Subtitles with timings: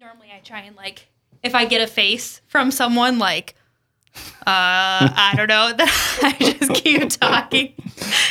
[0.00, 1.08] normally I try and like
[1.42, 3.54] if I get a face from someone like
[4.14, 5.88] uh I don't know, then
[6.22, 7.74] I just keep talking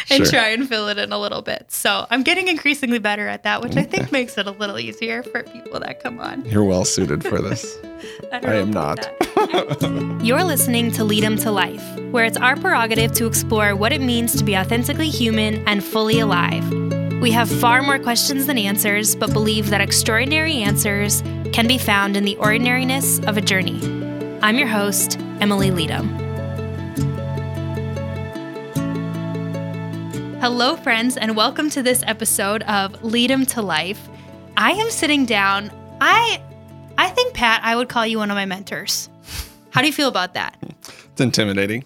[0.10, 0.26] and Sure.
[0.26, 1.72] try and fill it in a little bit.
[1.72, 5.22] So I'm getting increasingly better at that, which I think makes it a little easier
[5.24, 6.44] for people that come on.
[6.46, 7.76] You're well suited for this.
[8.32, 9.08] don't I am not.
[10.26, 13.94] You're listening to Lead Lead 'em to Life, where it's our prerogative to explore what
[13.94, 16.64] it means to be authentically human and fully alive.
[17.22, 21.22] We have far more questions than answers, but believe that extraordinary answers
[21.52, 23.78] can be found in the ordinariness of a journey.
[24.42, 26.08] I'm your host, Emily Leadham.
[30.40, 34.00] Hello, friends, and welcome to this episode of Lead 'em to Life.
[34.56, 35.72] I am sitting down.
[36.00, 36.42] I,
[36.98, 39.10] I think Pat, I would call you one of my mentors.
[39.72, 40.56] How do you feel about that?
[41.12, 41.84] It's intimidating.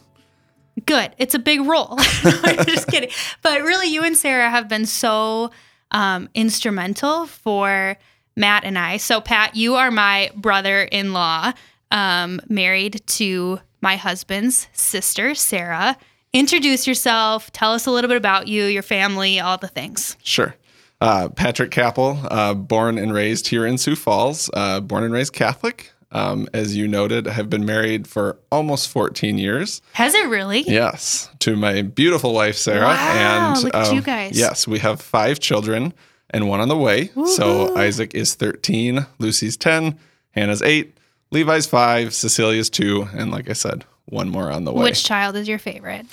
[0.86, 1.14] Good.
[1.18, 1.96] It's a big role.
[2.00, 3.10] I'm just kidding.
[3.42, 5.52] But really, you and Sarah have been so
[5.92, 7.98] um, instrumental for
[8.36, 8.98] Matt and I.
[8.98, 11.54] So, Pat, you are my brother in law,
[11.92, 15.98] um, married to my husband's sister, Sarah.
[16.34, 17.52] Introduce yourself.
[17.52, 20.18] Tell us a little bit about you, your family, all the things.
[20.24, 20.56] Sure.
[21.00, 25.34] Uh, Patrick Capel, uh, born and raised here in Sioux Falls, uh, born and raised
[25.34, 25.93] Catholic.
[26.14, 29.82] Um, as you noted, have been married for almost 14 years.
[29.94, 30.62] Has it really?
[30.62, 32.86] Yes, to my beautiful wife Sarah.
[32.86, 34.38] Wow, and look at um, you guys.
[34.38, 35.92] Yes, we have five children
[36.30, 37.10] and one on the way.
[37.26, 39.98] So Isaac is 13, Lucy's 10,
[40.32, 40.98] Hannah's 8,
[41.32, 44.84] Levi's 5, Cecilia's 2, and like I said, one more on the way.
[44.84, 46.06] Which child is your favorite?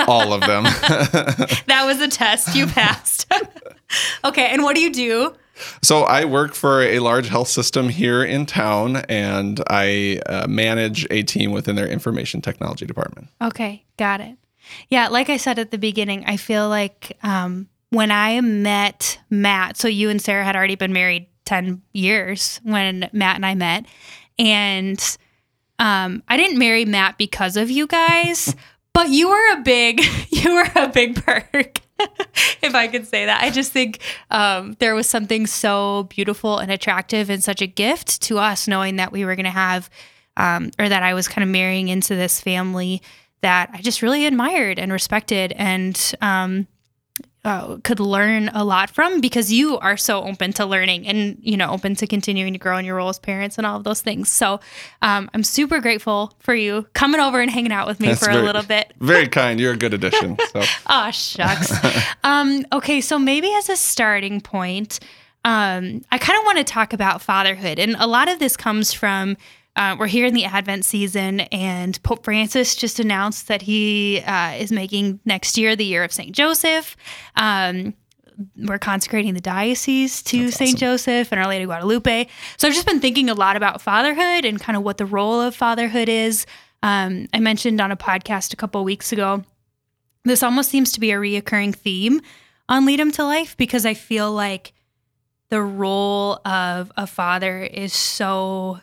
[0.08, 0.64] All of them.
[1.66, 2.54] that was a test.
[2.56, 3.30] You passed.
[4.24, 4.46] okay.
[4.46, 5.34] And what do you do?
[5.82, 11.06] So I work for a large health system here in town, and I uh, manage
[11.10, 13.28] a team within their information technology department.
[13.42, 14.36] Okay, got it.
[14.88, 19.76] Yeah, like I said at the beginning, I feel like um, when I met Matt,
[19.76, 23.86] so you and Sarah had already been married 10 years when Matt and I met.
[24.38, 25.18] And
[25.78, 28.54] um, I didn't marry Matt because of you guys,
[29.00, 31.80] but you were a big, you were a big perk.
[32.60, 36.70] if I could say that, I just think um, there was something so beautiful and
[36.70, 39.88] attractive and such a gift to us, knowing that we were going to have,
[40.36, 43.00] um, or that I was kind of marrying into this family
[43.40, 46.66] that I just really admired and respected and um,
[47.44, 51.56] uh, could learn a lot from because you are so open to learning and you
[51.56, 54.02] know open to continuing to grow in your role as parents and all of those
[54.02, 54.30] things.
[54.30, 54.60] So
[55.00, 58.30] um, I'm super grateful for you coming over and hanging out with me That's for
[58.30, 58.92] a little bit.
[59.00, 59.58] Very kind.
[59.58, 60.36] You're a good addition.
[60.52, 61.72] So Oh shucks.
[62.24, 65.00] um, okay, so maybe as a starting point,
[65.44, 68.92] um, I kind of want to talk about fatherhood, and a lot of this comes
[68.92, 69.36] from.
[69.80, 74.50] Uh, we're here in the Advent season, and Pope Francis just announced that he uh,
[74.50, 76.98] is making next year the year of Saint Joseph.
[77.34, 77.94] Um,
[78.58, 82.26] we're consecrating the diocese to Saint Joseph and Our Lady of Guadalupe.
[82.58, 85.40] So I've just been thinking a lot about fatherhood and kind of what the role
[85.40, 86.44] of fatherhood is.
[86.82, 89.44] Um, I mentioned on a podcast a couple weeks ago
[90.26, 92.20] this almost seems to be a reoccurring theme
[92.68, 94.74] on Lead Lead 'em to Life because I feel like
[95.48, 98.80] the role of a father is so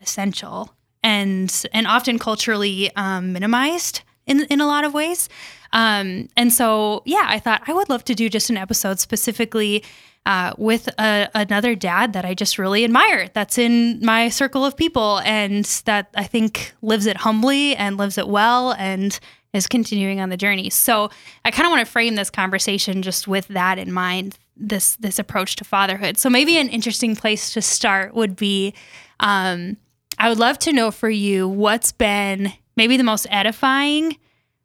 [0.00, 5.28] essential and and often culturally um, minimized in in a lot of ways.
[5.72, 9.84] Um, and so, yeah, I thought I would love to do just an episode specifically
[10.26, 13.28] uh, with a, another dad that I just really admire.
[13.32, 18.18] That's in my circle of people, and that I think lives it humbly and lives
[18.18, 19.18] it well, and
[19.52, 20.70] is continuing on the journey.
[20.70, 21.10] So,
[21.44, 24.38] I kind of want to frame this conversation just with that in mind.
[24.56, 26.18] This this approach to fatherhood.
[26.18, 28.74] So, maybe an interesting place to start would be.
[29.20, 29.76] Um,
[30.20, 34.18] I would love to know for you what's been maybe the most edifying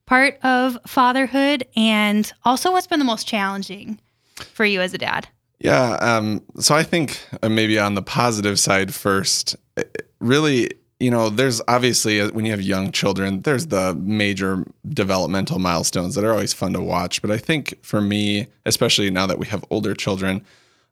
[0.05, 3.97] part of fatherhood and also what's been the most challenging
[4.35, 5.29] for you as a dad.
[5.59, 5.93] Yeah.
[6.01, 9.83] Um, so I think uh, maybe on the positive side first, uh,
[10.19, 15.57] really, you know, there's obviously uh, when you have young children, there's the major developmental
[15.57, 17.21] milestones that are always fun to watch.
[17.21, 20.45] But I think for me, especially now that we have older children,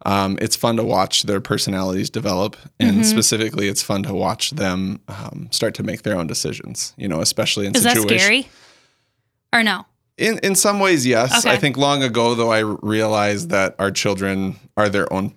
[0.05, 4.99] um, it's fun to watch their personalities develop, and specifically, it's fun to watch them
[5.07, 6.93] um, start to make their own decisions.
[6.97, 8.05] You know, especially in situations.
[8.05, 8.47] Is that scary?
[9.53, 9.85] Or no?
[10.17, 11.45] In in some ways, yes.
[11.45, 11.53] Okay.
[11.55, 15.33] I think long ago, though, I realized that our children are their own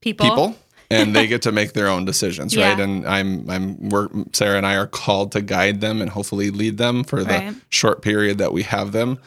[0.00, 0.26] People?
[0.26, 0.56] people
[0.90, 2.70] and they get to make their own decisions Yeah.
[2.70, 6.50] right and i'm i'm we're, sarah and i are called to guide them and hopefully
[6.50, 7.54] lead them for the Right.
[7.68, 9.18] short period that we have them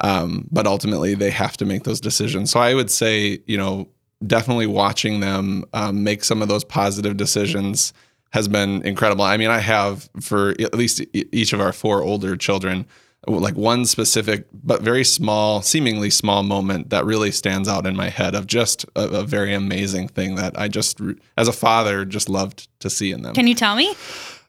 [0.00, 3.86] um, but ultimately they have to make those decisions so i would say you know
[4.26, 7.92] definitely watching them um, make some of those positive decisions
[8.32, 12.36] has been incredible i mean i have for at least each of our four older
[12.36, 12.86] children
[13.26, 18.08] like one specific but very small, seemingly small moment that really stands out in my
[18.08, 21.00] head of just a, a very amazing thing that I just,
[21.36, 23.34] as a father, just loved to see in them.
[23.34, 23.94] Can you tell me?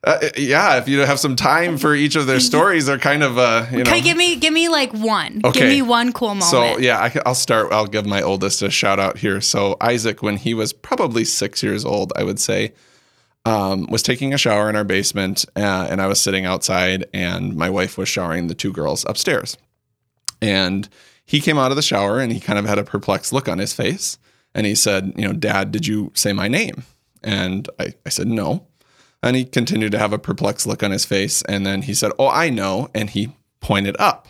[0.03, 3.37] Uh, yeah, if you have some time for each of their stories, they're kind of
[3.37, 3.91] uh, you know.
[3.91, 5.41] Okay, give me give me like one.
[5.43, 5.59] Okay.
[5.59, 6.43] Give me one cool moment.
[6.43, 7.71] So yeah, I, will start.
[7.71, 9.41] I'll give my oldest a shout out here.
[9.41, 12.73] So Isaac, when he was probably six years old, I would say,
[13.45, 17.55] um, was taking a shower in our basement, uh, and I was sitting outside, and
[17.55, 19.57] my wife was showering the two girls upstairs,
[20.41, 20.87] and
[21.25, 23.57] he came out of the shower, and he kind of had a perplexed look on
[23.57, 24.19] his face,
[24.53, 26.83] and he said, "You know, Dad, did you say my name?"
[27.23, 28.66] And I, I said, "No."
[29.27, 31.41] And he continued to have a perplexed look on his face.
[31.43, 32.89] And then he said, Oh, I know.
[32.93, 34.27] And he pointed up.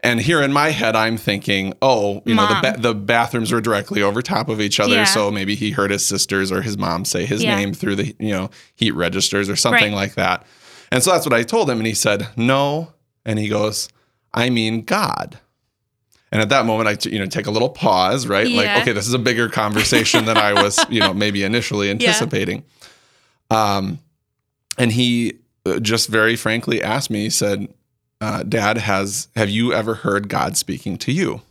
[0.00, 2.48] And here in my head, I'm thinking, oh, you mom.
[2.48, 4.94] know, the, ba- the bathrooms were directly over top of each other.
[4.94, 5.04] Yeah.
[5.04, 7.56] So maybe he heard his sisters or his mom say his yeah.
[7.56, 9.96] name through the, you know, heat registers or something right.
[9.96, 10.46] like that.
[10.92, 11.78] And so that's what I told him.
[11.78, 12.92] And he said, no.
[13.26, 13.88] And he goes,
[14.32, 15.40] I mean God.
[16.30, 18.46] And at that moment, I, t- you know, take a little pause, right?
[18.46, 18.56] Yeah.
[18.58, 22.64] Like, okay, this is a bigger conversation than I was, you know, maybe initially anticipating.
[23.50, 23.98] Um,
[24.76, 27.68] and he uh, just very frankly asked me, he said,
[28.20, 31.42] uh, Dad, has have you ever heard God speaking to you?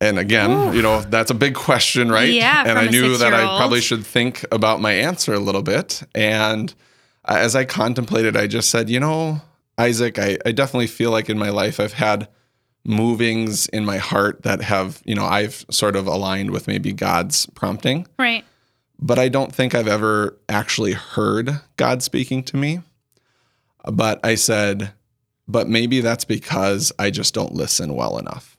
[0.00, 0.72] And again, Ooh.
[0.74, 2.32] you know, that's a big question, right?
[2.32, 2.64] Yeah.
[2.66, 6.02] And I knew that I probably should think about my answer a little bit.
[6.14, 6.72] And
[7.24, 9.40] as I contemplated, I just said, you know,
[9.76, 12.28] Isaac, I, I definitely feel like in my life I've had
[12.84, 17.46] movings in my heart that have, you know, I've sort of aligned with maybe God's
[17.46, 18.06] prompting.
[18.18, 18.44] Right
[18.98, 22.80] but I don't think I've ever actually heard God speaking to me.
[23.84, 24.92] But I said,
[25.46, 28.56] but maybe that's because I just don't listen well enough.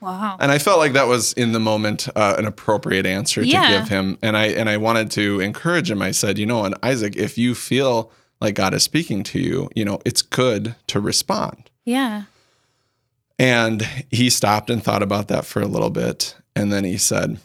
[0.00, 0.36] Wow.
[0.40, 3.62] And I felt like that was in the moment uh, an appropriate answer yeah.
[3.62, 4.18] to give him.
[4.22, 6.00] And I and I wanted to encourage him.
[6.00, 9.68] I said, you know, and Isaac, if you feel like God is speaking to you,
[9.74, 11.70] you know, it's good to respond.
[11.84, 12.24] Yeah.
[13.38, 16.34] And he stopped and thought about that for a little bit.
[16.56, 17.38] And then he said,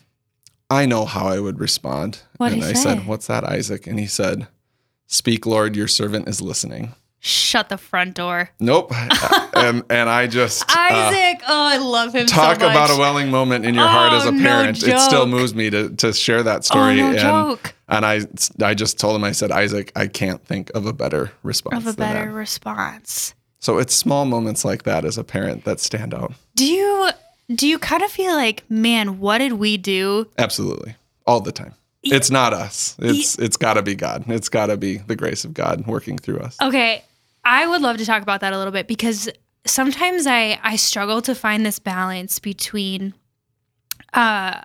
[0.75, 2.19] I know how I would respond.
[2.37, 2.83] What and I say?
[2.83, 3.87] said, What's that, Isaac?
[3.87, 4.47] And he said,
[5.07, 6.93] Speak, Lord, your servant is listening.
[7.19, 8.51] Shut the front door.
[8.59, 8.91] Nope.
[9.55, 12.27] and and I just uh, Isaac, uh, oh, I love him.
[12.27, 14.85] Talk so about a welling moment in your oh, heart as a parent.
[14.85, 17.01] No it still moves me to to share that story.
[17.01, 17.73] Oh, no and joke.
[17.89, 18.21] and I
[18.61, 21.83] I just told him I said, Isaac, I can't think of a better response.
[21.83, 22.31] Of a better that.
[22.31, 23.33] response.
[23.57, 26.33] So it's small moments like that as a parent that stand out.
[26.53, 27.09] Do you
[27.53, 30.27] do you kind of feel like, man, what did we do?
[30.37, 30.95] Absolutely.
[31.27, 31.73] All the time.
[32.03, 32.95] It's not us.
[32.99, 34.25] It's it's got to be God.
[34.27, 36.55] It's got to be the grace of God working through us.
[36.61, 37.03] Okay.
[37.43, 39.29] I would love to talk about that a little bit because
[39.65, 43.13] sometimes I I struggle to find this balance between
[44.13, 44.61] uh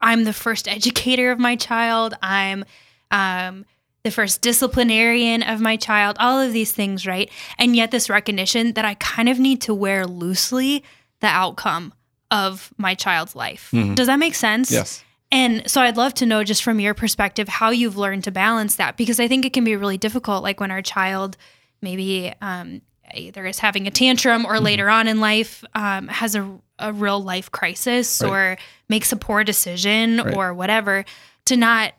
[0.00, 2.64] I'm the first educator of my child, I'm
[3.10, 3.64] um
[4.04, 7.28] the first disciplinarian of my child, all of these things, right?
[7.58, 10.84] And yet this recognition that I kind of need to wear loosely
[11.18, 11.92] the outcome
[12.30, 13.70] of my child's life.
[13.72, 13.94] Mm-hmm.
[13.94, 14.70] Does that make sense?
[14.70, 15.02] Yes.
[15.32, 18.76] And so I'd love to know just from your perspective how you've learned to balance
[18.76, 21.36] that because I think it can be really difficult like when our child
[21.82, 22.80] maybe um,
[23.14, 24.64] either is having a tantrum or mm-hmm.
[24.64, 28.30] later on in life um, has a, a real life crisis right.
[28.30, 28.58] or
[28.88, 30.36] makes a poor decision right.
[30.36, 31.04] or whatever
[31.46, 31.92] to not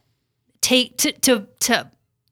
[0.62, 1.90] take to to to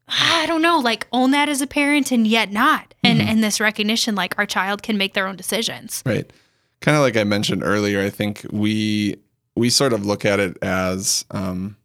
[0.08, 3.30] I don't know like own that as a parent and yet not and mm-hmm.
[3.30, 6.04] and this recognition like our child can make their own decisions.
[6.06, 6.32] Right.
[6.81, 9.18] Kind of like I mentioned earlier, I think we
[9.56, 11.77] we sort of look at it as um,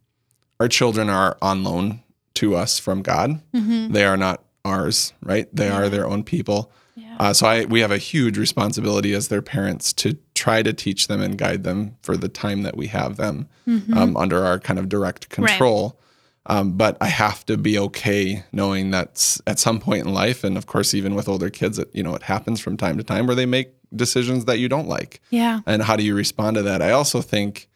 [0.59, 2.01] our children are on loan
[2.35, 3.41] to us from God.
[3.53, 3.93] Mm-hmm.
[3.93, 5.47] They are not ours, right?
[5.55, 5.77] They yeah.
[5.77, 6.71] are their own people.
[6.95, 7.15] Yeah.
[7.19, 11.07] Uh, so I we have a huge responsibility as their parents to try to teach
[11.07, 13.97] them and guide them for the time that we have them mm-hmm.
[13.97, 15.99] um, under our kind of direct control.
[16.47, 20.57] Um, but I have to be okay knowing that at some point in life, and
[20.57, 23.27] of course, even with older kids, it, you know, it happens from time to time
[23.27, 25.21] where they make decisions that you don't like.
[25.29, 25.59] Yeah.
[25.67, 26.81] And how do you respond to that?
[26.81, 27.69] I also think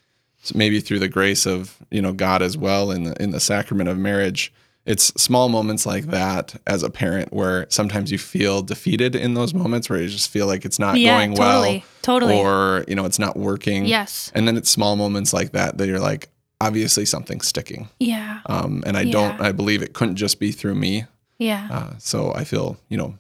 [0.53, 3.89] maybe through the grace of you know God as well in the in the sacrament
[3.89, 4.53] of marriage.
[4.86, 9.51] It's small moments like that as a parent where sometimes you feel defeated in those
[9.51, 12.93] moments where you just feel like it's not yeah, going totally, well, totally, or you
[12.93, 13.86] know it's not working.
[13.86, 14.31] Yes.
[14.36, 16.29] And then it's small moments like that that you're like,
[16.62, 17.89] obviously something's sticking.
[18.00, 18.41] Yeah.
[18.47, 19.12] Um, and I yeah.
[19.12, 19.41] don't.
[19.41, 21.05] I believe it couldn't just be through me.
[21.38, 21.67] Yeah.
[21.71, 23.17] Uh, so I feel you know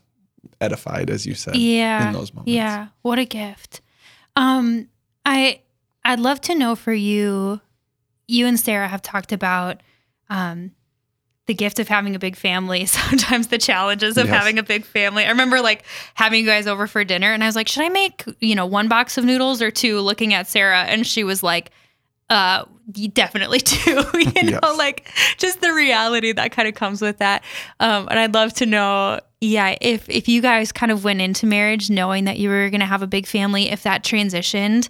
[0.61, 1.55] edified, as you said.
[1.55, 2.07] Yeah.
[2.07, 2.51] In those moments.
[2.51, 2.87] Yeah.
[3.01, 3.81] What a gift.
[4.35, 4.89] Um,
[5.25, 5.61] I
[6.03, 7.61] I'd love to know for you.
[8.27, 9.81] You and Sarah have talked about
[10.29, 10.71] um,
[11.45, 12.85] the gift of having a big family.
[12.85, 14.35] Sometimes the challenges of yes.
[14.35, 15.25] having a big family.
[15.25, 15.83] I remember like
[16.15, 18.65] having you guys over for dinner, and I was like, "Should I make you know
[18.65, 19.99] one box of noodles or two?
[19.99, 21.71] Looking at Sarah, and she was like,
[22.29, 23.91] "Uh, you definitely two.
[24.13, 24.77] you know, yes.
[24.77, 27.43] like just the reality that kind of comes with that.
[27.79, 31.45] Um, and I'd love to know yeah, if if you guys kind of went into
[31.45, 34.89] marriage knowing that you were going to have a big family, if that transitioned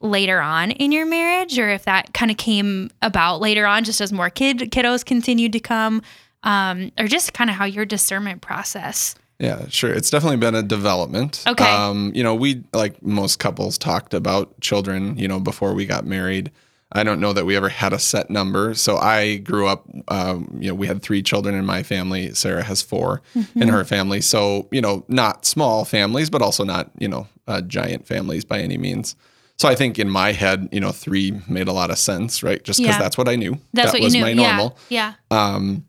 [0.00, 4.00] later on in your marriage, or if that kind of came about later on, just
[4.00, 6.02] as more kid kiddos continued to come,
[6.42, 9.14] um, or just kind of how your discernment process.
[9.42, 9.92] Yeah, sure.
[9.92, 11.42] It's definitely been a development.
[11.48, 11.64] Okay.
[11.64, 16.06] Um, you know, we like most couples talked about children, you know, before we got
[16.06, 16.52] married.
[16.92, 18.74] I don't know that we ever had a set number.
[18.74, 22.32] So I grew up, um, you know, we had three children in my family.
[22.34, 23.20] Sarah has 4
[23.56, 24.20] in her family.
[24.20, 28.60] So, you know, not small families, but also not, you know, uh, giant families by
[28.60, 29.16] any means.
[29.58, 32.62] So I think in my head, you know, three made a lot of sense, right?
[32.62, 33.00] Just because Yeah.
[33.02, 33.58] that's what I knew.
[33.72, 34.26] That's that what was you knew.
[34.26, 34.76] my normal.
[34.88, 35.14] Yeah.
[35.30, 35.84] Um,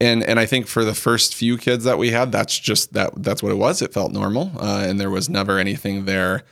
[0.00, 3.10] and and I think for the first few kids that we had, that's just that
[3.22, 3.82] that's what it was.
[3.82, 6.42] It felt normal, uh, and there was never anything there.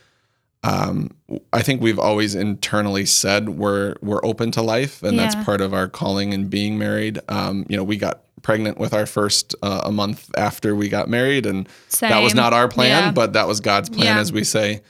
[0.63, 1.11] Um,
[1.53, 5.23] I think we've always internally said we're we're open to life, and Yeah.
[5.23, 7.19] that's part of our calling and being married.
[7.29, 11.07] Um, you know, we got pregnant with our first uh, a month after we got
[11.09, 11.67] married, and
[12.01, 13.11] that was not our plan, Yeah.
[13.11, 14.19] but that was God's plan, Yeah.
[14.19, 14.81] as we say.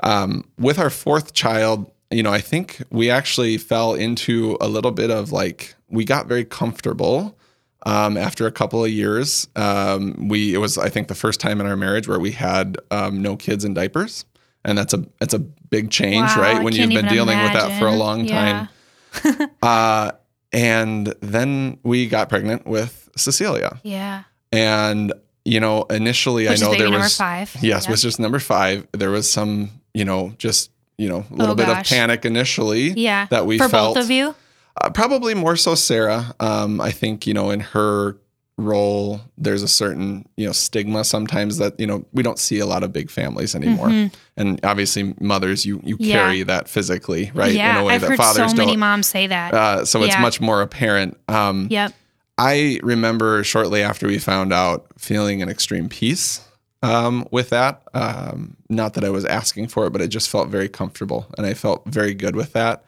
[0.00, 4.90] Um, with our fourth child, you know, I think we actually fell into a little
[4.90, 7.36] bit of like we got very comfortable
[7.86, 9.48] um, after a couple of years.
[9.56, 12.76] Um, we it was I think the first time in our marriage where we had
[12.90, 14.24] um, no kids in diapers,
[14.64, 16.62] and that's a that's a big change, Wow, right?
[16.62, 17.98] When you've been dealing with that for a imagine.
[17.98, 18.66] long Yeah.
[19.12, 19.48] time.
[19.62, 20.10] uh,
[20.52, 24.24] and then we got pregnant with Cecilia, Yeah.
[24.52, 25.12] and
[25.44, 27.54] you know initially Which I know there number was five.
[27.60, 27.90] Yes, Yeah.
[27.90, 28.86] was just number five.
[28.92, 32.92] There was some, you know, just you know, a little Oh, bit of panic initially.
[32.92, 33.26] Yeah.
[33.30, 33.94] that we For felt.
[33.96, 34.34] both of you?
[34.80, 36.34] Uh, probably more so Sarah.
[36.40, 38.16] Um, I think you know, in her
[38.58, 42.66] role, there's a certain you know stigma sometimes that you know we don't see a
[42.66, 44.12] lot of big families anymore, Mhm.
[44.36, 46.16] and obviously mothers, you you Yeah.
[46.16, 47.52] carry that physically, right?
[47.54, 47.76] Yeah.
[47.76, 48.66] in a way I've that heard fathers so don't.
[48.66, 49.54] many moms say that.
[49.54, 50.20] uh, so it's Yeah.
[50.20, 51.18] much more apparent.
[51.28, 51.92] Um, yep.
[52.38, 56.40] I remember shortly after we found out feeling an extreme peace
[56.82, 57.82] um, with that.
[57.94, 61.46] Um, not that I was asking for it, but it just felt very comfortable and
[61.46, 62.84] I felt very good with that.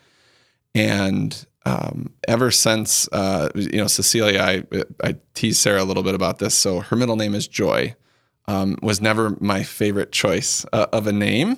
[0.75, 4.64] And um, ever since, uh, you know, Cecilia, I,
[5.02, 6.54] I tease Sarah a little bit about this.
[6.54, 7.95] So her middle name is Joy,
[8.47, 11.57] um, was never my favorite choice uh, of a name.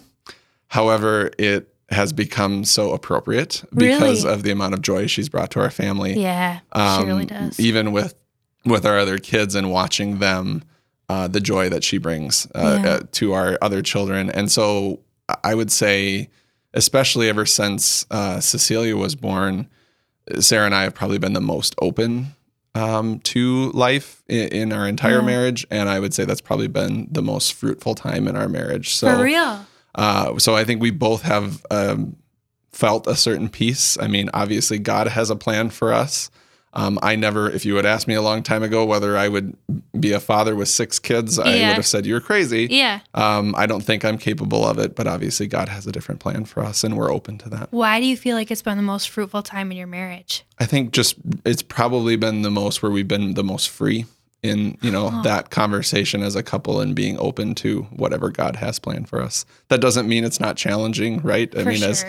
[0.68, 4.34] However, it has become so appropriate because Really?
[4.34, 6.58] of the amount of joy she's brought to our family Yeah.
[6.98, 7.58] she really does.
[7.58, 8.14] Um, even with
[8.64, 10.64] with our other kids and watching them
[11.08, 12.90] uh, the joy that she brings uh, Yeah.
[12.90, 14.98] uh, to our other children and so
[15.44, 16.28] i would say
[16.76, 19.68] especially ever since uh, cecilia was born
[20.38, 22.28] sarah and i have probably been the most open
[22.74, 25.26] um, to life in, in our entire Yeah.
[25.26, 28.94] marriage and i would say that's probably been the most fruitful time in our marriage
[28.94, 29.66] so For real.
[29.94, 32.16] uh, so I think we both have um,
[32.70, 33.96] felt a certain peace.
[33.98, 36.30] I mean, obviously, God has a plan for us.
[36.76, 39.56] Um, I never, if you had asked me a long time ago whether I would
[39.98, 42.68] be a father with six kids, I would have said you're crazy.
[42.70, 43.00] Yeah.
[43.14, 46.44] Um, I don't think I'm capable of it, but obviously, God has a different plan
[46.44, 47.68] for us, and we're open to that.
[47.72, 50.44] Why do you feel like it's been the most fruitful time in your marriage?
[50.58, 51.16] I think just
[51.46, 54.04] it's probably been the most where we've been the most free
[54.42, 58.78] in you know that conversation as a couple and being open to whatever God has
[58.78, 59.46] planned for us.
[59.68, 61.52] That doesn't mean it's not challenging, right?
[61.56, 61.88] I For mean, sure.
[61.88, 62.04] as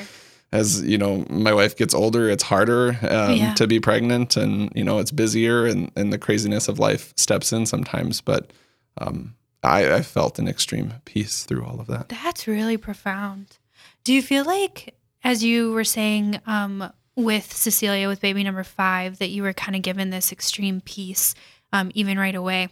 [0.53, 3.53] you know, my wife gets older, it's harder um, Yeah.
[3.55, 7.51] to be pregnant, and you know, it's busier, and and the craziness of life steps
[7.51, 8.21] in sometimes.
[8.21, 8.51] But
[8.99, 12.09] um, I, I felt an extreme peace through all of that.
[12.09, 13.57] That's really profound.
[14.03, 19.19] Do you feel like, as you were saying um, with Cecilia, with baby number five,
[19.19, 21.35] that you were kind of given this extreme peace,
[21.73, 22.69] um, even right away?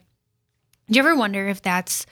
[0.90, 2.06] Do you ever wonder if that's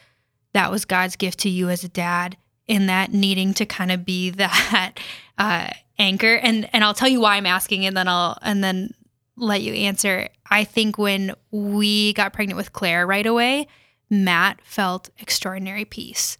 [0.53, 4.05] that was God's gift to you as a dad, in that needing to kind of
[4.05, 4.93] be that
[5.37, 6.35] uh, anchor?
[6.35, 8.91] And and I'll tell you why I'm asking, and then I'll and then
[9.37, 10.29] let you answer.
[10.49, 13.67] I think when we got pregnant with Claire right away,
[14.09, 16.37] Matt felt extraordinary peace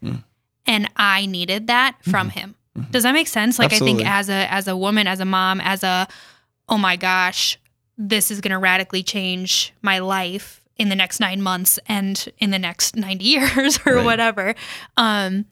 [0.66, 2.54] and I needed that from him.
[2.92, 3.58] Does that make sense?
[3.58, 6.06] Like I think as a as a woman, as a mom, as a
[6.68, 7.58] oh my gosh,
[7.98, 12.50] this is going to radically change my life in the next 9 months and in
[12.50, 14.04] the next 90 years or Right.
[14.04, 14.54] whatever.
[14.96, 15.46] Um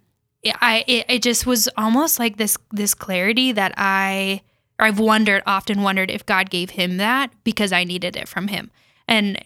[0.60, 4.42] I it, it just was almost like this this clarity that I
[4.78, 8.70] I've wondered often wondered if God gave him that because I needed it from him.
[9.06, 9.38] And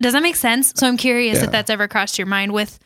[0.00, 0.72] does that make sense?
[0.76, 1.44] So I'm curious Yeah.
[1.44, 2.78] if that's ever crossed your mind with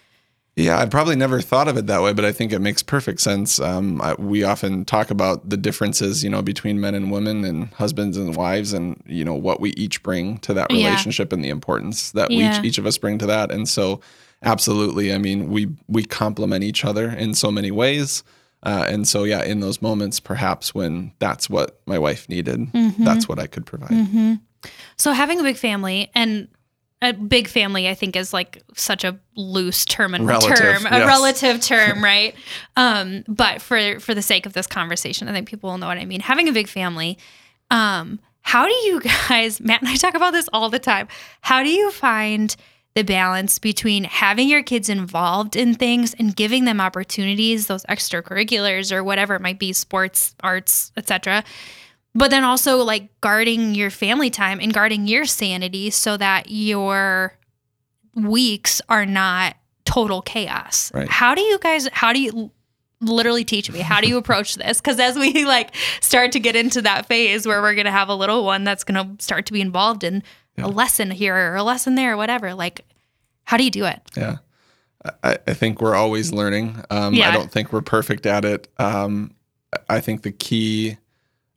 [0.57, 3.21] Yeah, I probably never thought of it that way, but I think it makes perfect
[3.21, 3.61] sense.
[3.61, 7.69] Um, I, we often talk about the differences, you know, between men and women and
[7.75, 10.87] husbands and wives, and you know what we each bring to that Yeah.
[10.87, 12.37] relationship and the importance that Yeah.
[12.39, 13.53] we each, each of us bring to that.
[13.53, 14.01] And so,
[14.43, 18.23] absolutely, I mean, we we complement each other in so many ways.
[18.63, 23.05] Uh, and so, yeah, in those moments, perhaps when that's what my wife needed, Mm-hmm.
[23.05, 24.41] that's what I could provide.
[24.97, 26.49] So having a big family and
[27.01, 30.99] a big family, I think, is like such a loose term and Relative, term, a
[30.99, 31.07] yes.
[31.07, 32.35] relative term, right?
[32.75, 35.99] Um, but for for the sake of this conversation, I think people will know what
[35.99, 36.19] I mean.
[36.19, 37.17] Having a big family,
[37.71, 41.07] um, how do you guys, Matt and I talk about this all the time.
[41.43, 42.57] How do you find
[42.99, 48.91] the balance between having your kids involved in things and giving them opportunities, those extracurriculars
[48.91, 51.45] or whatever it might be, sports, arts, etc.
[52.17, 57.39] But then also like guarding your family time and guarding your sanity so that your
[58.17, 60.91] weeks are not total chaos.
[60.93, 61.09] Right.
[61.09, 62.51] How do you guys how do you
[63.01, 66.57] literally teach me how do you approach this because as we like start to get
[66.57, 69.47] into that phase where we're going to have a little one that's going to start
[69.47, 70.21] to be involved in
[70.59, 70.67] Yeah.
[70.67, 72.85] a lesson here or a lesson there or whatever like
[73.45, 74.37] how do you do it Yeah.
[75.23, 76.83] I, I think we're always learning.
[76.91, 77.31] Um, Yeah.
[77.31, 78.69] I don't think we're perfect at it.
[78.79, 79.31] Um,
[79.89, 80.97] I think the key,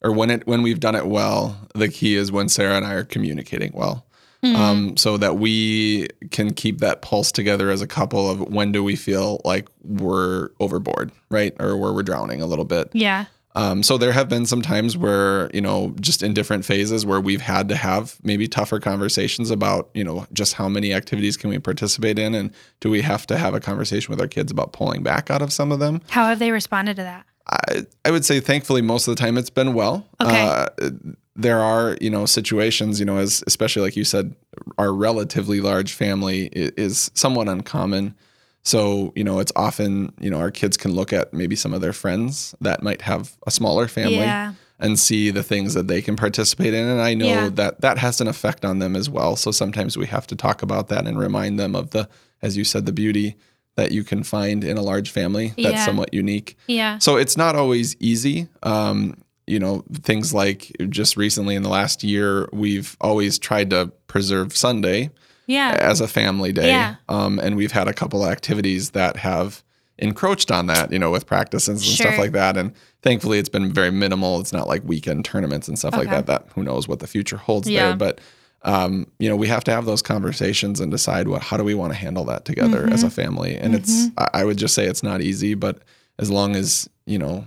[0.03, 2.93] or when it when we've done it well, the key is when Sarah and I
[2.93, 4.05] are communicating well,
[4.43, 4.55] Mm-hmm.
[4.55, 8.83] um, so that we can keep that pulse together as a couple of when do
[8.83, 12.89] we feel like we're overboard, right, or where we're drowning a little bit.
[12.93, 17.05] yeah Um, so there have been some times where, you know, just in different phases
[17.05, 21.35] where we've had to have maybe tougher conversations about, you know, just how many activities
[21.37, 24.51] can we participate in and do we have to have a conversation with our kids
[24.51, 26.01] about pulling back out of some of them?
[26.09, 29.37] how have they responded to that I, I would say thankfully most of the time
[29.37, 30.07] it's been well.
[30.21, 30.41] Okay.
[30.79, 30.91] Uh,
[31.35, 34.35] there are, you know, situations, you know, as especially like you said,
[34.77, 38.15] our relatively large family i- is somewhat uncommon.
[38.63, 41.81] So, you know, it's often, you know, our kids can look at maybe some of
[41.81, 44.53] their friends that might have a smaller family Yeah.
[44.79, 46.87] and see the things that they can participate in.
[46.87, 47.49] And I know Yeah.
[47.55, 49.35] that that has an effect on them as well.
[49.35, 52.07] So sometimes we have to talk about that and remind them of the,
[52.41, 53.35] as you said, the beauty
[53.77, 55.85] that you can find in a large family that's Yeah.
[55.85, 56.57] somewhat unique.
[56.67, 58.47] yeah So it's not always easy.
[58.63, 59.15] Um,
[59.47, 64.55] you know, things like just recently in the last year, we've always tried to preserve
[64.55, 65.09] Sunday
[65.51, 66.69] yeah as a family day.
[66.69, 66.95] Yeah.
[67.09, 69.63] Um, and we've had a couple of activities that have
[69.97, 72.07] encroached on that, you know, with practices and Sure.
[72.07, 72.57] stuff like that.
[72.57, 74.39] And thankfully, it's been very minimal.
[74.39, 76.25] It's not like weekend tournaments and stuff like that.
[76.27, 77.87] That who knows what the future holds Yeah.
[77.87, 77.95] there.
[77.95, 78.19] But
[78.63, 81.73] um, you know, we have to have those conversations and decide what how do we
[81.75, 83.15] want to handle that together as a Mm-hmm.
[83.21, 83.57] family.
[83.57, 85.79] And it's I, I would just say it's not easy, but
[86.19, 87.45] as long as you know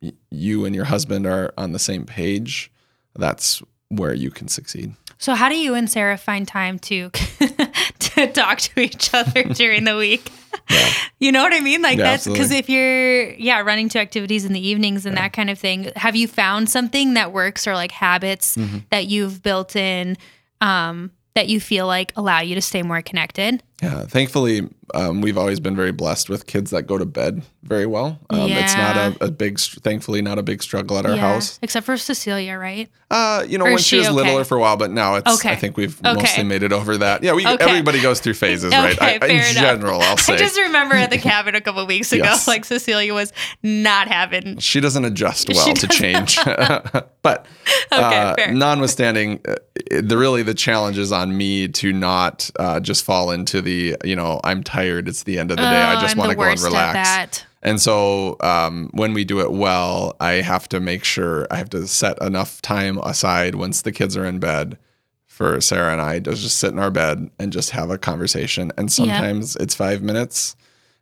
[0.00, 2.70] y- you and your husband are on the same page,
[3.16, 4.94] that's where you can succeed.
[5.18, 7.10] so how do you and sarah find time to
[8.32, 10.30] talk to each other during the week.
[11.18, 11.82] You know what i mean?
[11.82, 15.32] Like Yeah, that's because if you're yeah running to activities in the evenings and that
[15.32, 18.78] kind of thing have you found something that works or like habits Mm-hmm.
[18.90, 20.16] that you've built in
[20.60, 25.36] um that you feel like allow you to stay more connected Yeah, thankfully, um, we've
[25.36, 28.20] always been very blessed with kids that go to bed very well.
[28.30, 31.58] Um, It's not a, a big, thankfully, not a big struggle at our house.
[31.62, 34.16] except for cecilia right Uh, you know, Or when she she was okay?
[34.16, 35.34] littler for a while, but now it's.
[35.40, 35.50] Okay.
[35.50, 36.14] I think we've Okay.
[36.14, 37.22] mostly made it over that.
[37.24, 39.00] Yeah, we everybody goes through phases, right?
[39.02, 39.52] I, in enough.
[39.54, 42.46] general, I'll say I just remember at the cabin a couple weeks ago, Yes.
[42.46, 43.32] like Cecilia was
[43.64, 44.58] not having.
[44.58, 46.36] she doesn't adjust well to change.
[47.22, 47.46] but
[47.92, 48.52] Okay, uh, fair.
[48.54, 49.54] notwithstanding, uh,
[50.00, 53.71] the really the challenge is on me to not uh, just fall into the
[54.04, 55.08] you know I'm tired.
[55.08, 55.82] It's the end of the day.
[55.82, 57.44] I Oh, just I'm want to go and relax.
[57.64, 61.70] And so um, when we do it well, I have to make sure I have
[61.70, 64.78] to set enough time aside once the kids are in bed
[65.26, 68.72] for Sarah and I to just sit in our bed and just have a conversation.
[68.76, 70.56] And sometimes it's five minutes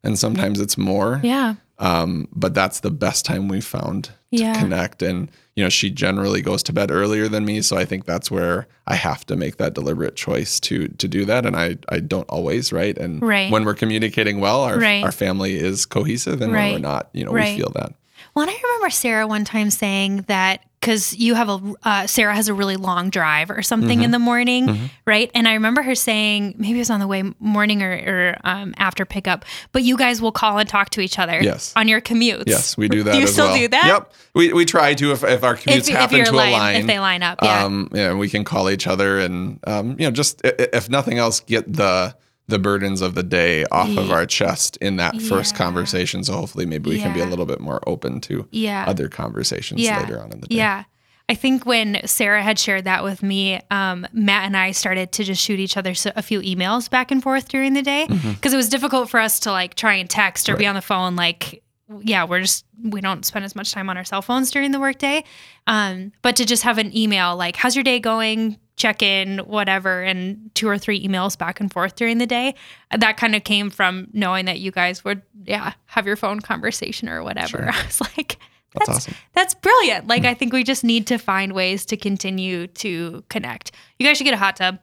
[0.04, 1.20] and sometimes it's more.
[1.24, 1.54] Yeah.
[1.78, 4.60] Um, but that's the best time we've found to Yeah.
[4.60, 5.02] connect.
[5.02, 5.30] And,
[5.60, 7.60] you know, she generally goes to bed earlier than me.
[7.60, 11.26] So I think that's where I have to make that deliberate choice to to do
[11.26, 11.44] that.
[11.44, 12.96] And I, I don't always, right?
[12.96, 13.52] And Right.
[13.52, 15.04] when we're communicating well, our, Right.
[15.04, 16.40] our family is cohesive.
[16.40, 17.52] And when we're not, you know, Right.
[17.52, 17.92] we feel that.
[18.34, 22.34] Well, and I remember Sarah one time saying that because you have a uh, Sarah
[22.34, 24.04] has a really long drive or something Mm-hmm.
[24.04, 25.30] in the morning, right?
[25.34, 28.72] And I remember her saying maybe it was on the way morning or, or um,
[28.78, 31.72] after pickup, but you guys will call and talk to each other Yes.
[31.76, 32.44] on your commutes.
[32.46, 33.12] Yes, we do that.
[33.12, 33.58] Do you still well.
[33.58, 33.86] do that?
[33.86, 34.12] Yep.
[34.34, 36.76] We, we try to if, if our commutes If, if happen you're to line, align.
[36.76, 37.64] if they line up, yeah.
[37.64, 41.40] Um, yeah, we can call each other and um, you know, just if nothing else,
[41.40, 42.14] get the
[42.50, 45.58] the burdens of the day off of our chest in that first Yeah.
[45.58, 46.22] conversation.
[46.24, 48.84] So hopefully, maybe we can be a little bit more open to Yeah.
[48.86, 50.00] other conversations Yeah.
[50.00, 50.56] later on in the day.
[50.56, 50.84] Yeah.
[51.28, 55.22] I think when Sarah had shared that with me, um, Matt and I started to
[55.22, 58.32] just shoot each other a few emails back and forth during the day Mm-hmm.
[58.32, 60.82] because it was difficult for us to like try and text or be on the
[60.82, 61.14] phone.
[61.14, 61.62] Like,
[62.02, 64.80] yeah, we're just we don't spend as much time on our cell phones during the
[64.80, 65.22] workday,
[65.68, 70.02] um, but to just have an email like, "How's your day going?" Check in, whatever,
[70.02, 72.54] and two or three emails back and forth during the day.
[72.96, 77.06] That kind of came from knowing that you guys would, yeah, have your phone conversation
[77.06, 77.68] or whatever.
[77.72, 78.38] I was like,
[78.74, 79.14] That's awesome.
[79.34, 80.06] that's brilliant.
[80.06, 80.28] Like hmm.
[80.28, 83.72] I think we just need to find ways to continue to connect.
[83.98, 84.78] You guys should get a hot tub.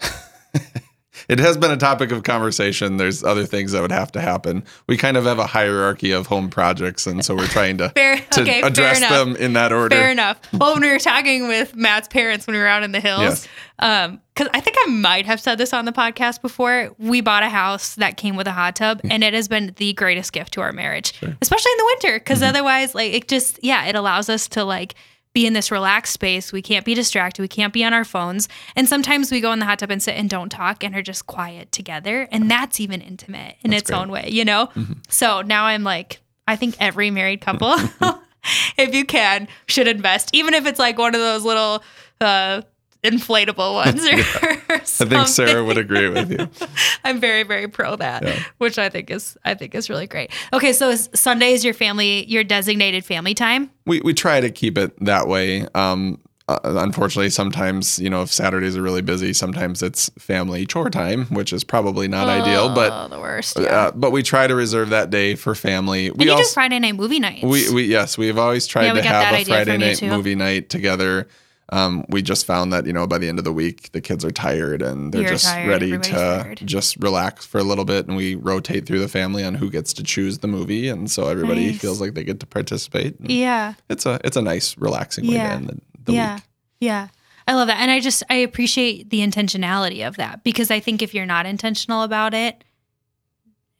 [1.28, 2.96] it has been a topic of conversation.
[2.96, 4.64] There's other things that would have to happen.
[4.86, 8.18] We kind of have a hierarchy of home projects, and so we're trying to, Fair-
[8.32, 9.94] to okay, address them in that order.
[9.96, 10.40] Fair enough.
[10.52, 13.22] Well, when we were talking with Matt's parents when we were out in the hills,
[13.22, 13.48] Yes.
[13.78, 17.42] um, because I think I might have said this on the podcast before, we bought
[17.42, 20.54] a house that came with a hot tub, and it has been the greatest gift
[20.54, 22.18] to our marriage, especially in the winter.
[22.18, 22.48] Because Mm-hmm.
[22.48, 24.94] otherwise, like it just, yeah, it allows us to like
[25.32, 26.52] be in this relaxed space.
[26.52, 27.42] We can't be distracted.
[27.42, 28.48] We can't be on our phones.
[28.76, 31.02] And sometimes we go in the hot tub and sit and don't talk and are
[31.02, 33.98] just quiet together, and that's even intimate in its great.
[33.98, 34.68] own way, you know.
[35.08, 37.74] So now I'm like, I think every married couple.
[38.76, 41.82] if you can, should invest, even if it's like one of those little
[42.20, 42.62] uh,
[43.04, 44.12] inflatable ones or,
[44.72, 46.48] I think Sarah would agree with you.
[47.04, 48.42] I'm very, very pro that, Yeah.
[48.58, 50.30] which I think is I think is really great.
[50.52, 53.70] Okay, so is Sunday is your family, your designated family time.
[53.86, 55.66] We we try to keep it that way.
[55.74, 60.90] Um, uh, unfortunately, sometimes you know if Saturdays are really busy, sometimes it's family chore
[60.90, 62.74] time, which is probably not ideal.
[62.74, 63.58] But oh, the worst.
[63.58, 63.66] Yeah.
[63.66, 66.08] uh, but we try to reserve that day for family.
[66.08, 67.44] and We you do Friday night movie nights.
[67.44, 70.08] we, we yes we've always tried Yeah, to have a Friday night too.
[70.10, 71.28] movie night together.
[71.68, 74.24] Um, we just found that you know by the end of the week the kids
[74.24, 76.60] are tired and they're You're just tired, ready to tired.
[76.64, 79.92] just relax for a little bit, and we rotate through the family on who gets
[79.94, 81.80] to choose the movie, and so everybody Nice.
[81.80, 83.16] feels like they get to participate.
[83.20, 83.74] Yeah.
[83.88, 85.48] It's a it's a nice relaxing way Yeah.
[85.48, 86.34] to end the, the yeah.
[86.34, 86.42] week.
[86.80, 87.08] Yeah.
[87.48, 87.78] I love that.
[87.80, 91.44] And I just I appreciate the intentionality of that because I think if you're not
[91.46, 92.62] intentional about it,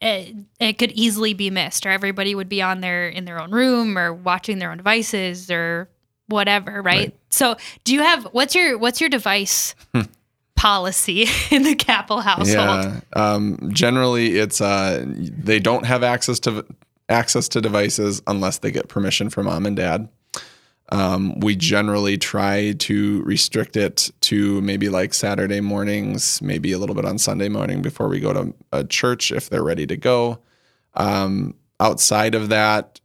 [0.00, 3.52] it, it could easily be missed or everybody would be on their in their own
[3.52, 5.88] room or watching their own devices or
[6.32, 6.98] whatever, right?
[6.98, 7.14] Right.
[7.30, 10.02] So, do you have what's your what's your device Hmm.
[10.56, 12.46] policy in the Capel household?
[12.84, 13.00] Yeah.
[13.12, 16.64] Um, generally, it's uh, they don't have access to
[17.08, 20.08] access to devices unless they get permission from mom and dad.
[20.90, 26.94] Um, we generally try to restrict it to maybe like Saturday mornings, maybe a little
[26.94, 30.38] bit on Sunday morning before we go to a church if they're ready to go.
[30.94, 33.00] Um, outside of that,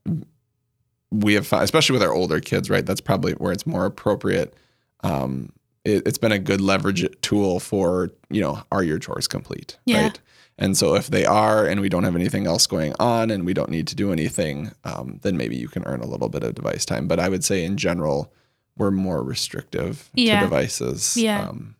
[1.12, 2.86] we have found, especially with our older kids, right?
[2.86, 4.54] That's probably where it's more appropriate.
[5.02, 5.52] Um,
[5.86, 10.04] it, it's been a good leverage tool for you know are your chores complete Yeah.
[10.04, 10.20] right
[10.58, 13.54] and so if they are and we don't have anything else going on and we
[13.54, 16.56] don't need to do anything um, then maybe you can earn a little bit of
[16.56, 18.34] device time but i would say in general
[18.76, 20.39] we're more restrictive Yeah.
[20.41, 21.48] to devices Yeah.
[21.48, 21.76] um,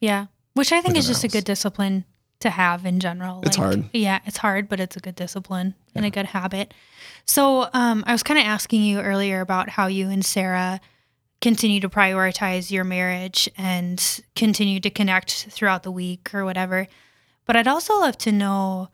[0.00, 0.26] Yeah.
[0.54, 2.04] Which I think is just a good discipline
[2.40, 3.40] to have in general.
[3.44, 3.84] It's hard.
[3.92, 6.74] Yeah, it's hard, but it's a good discipline and a good habit.
[7.28, 10.80] So um, I was kind of asking you earlier about how you and Sarah
[11.42, 14.02] continue to prioritize your marriage and
[14.34, 16.86] continue to connect throughout the week or whatever.
[17.44, 18.88] But I'd also love to know,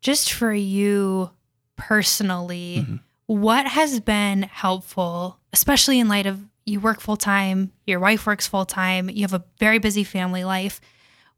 [0.00, 1.30] just for you
[1.76, 3.00] personally, Mhm.
[3.26, 8.46] what has been helpful, especially in light of you work full time, your wife works
[8.46, 10.80] full time, you have a very busy family life.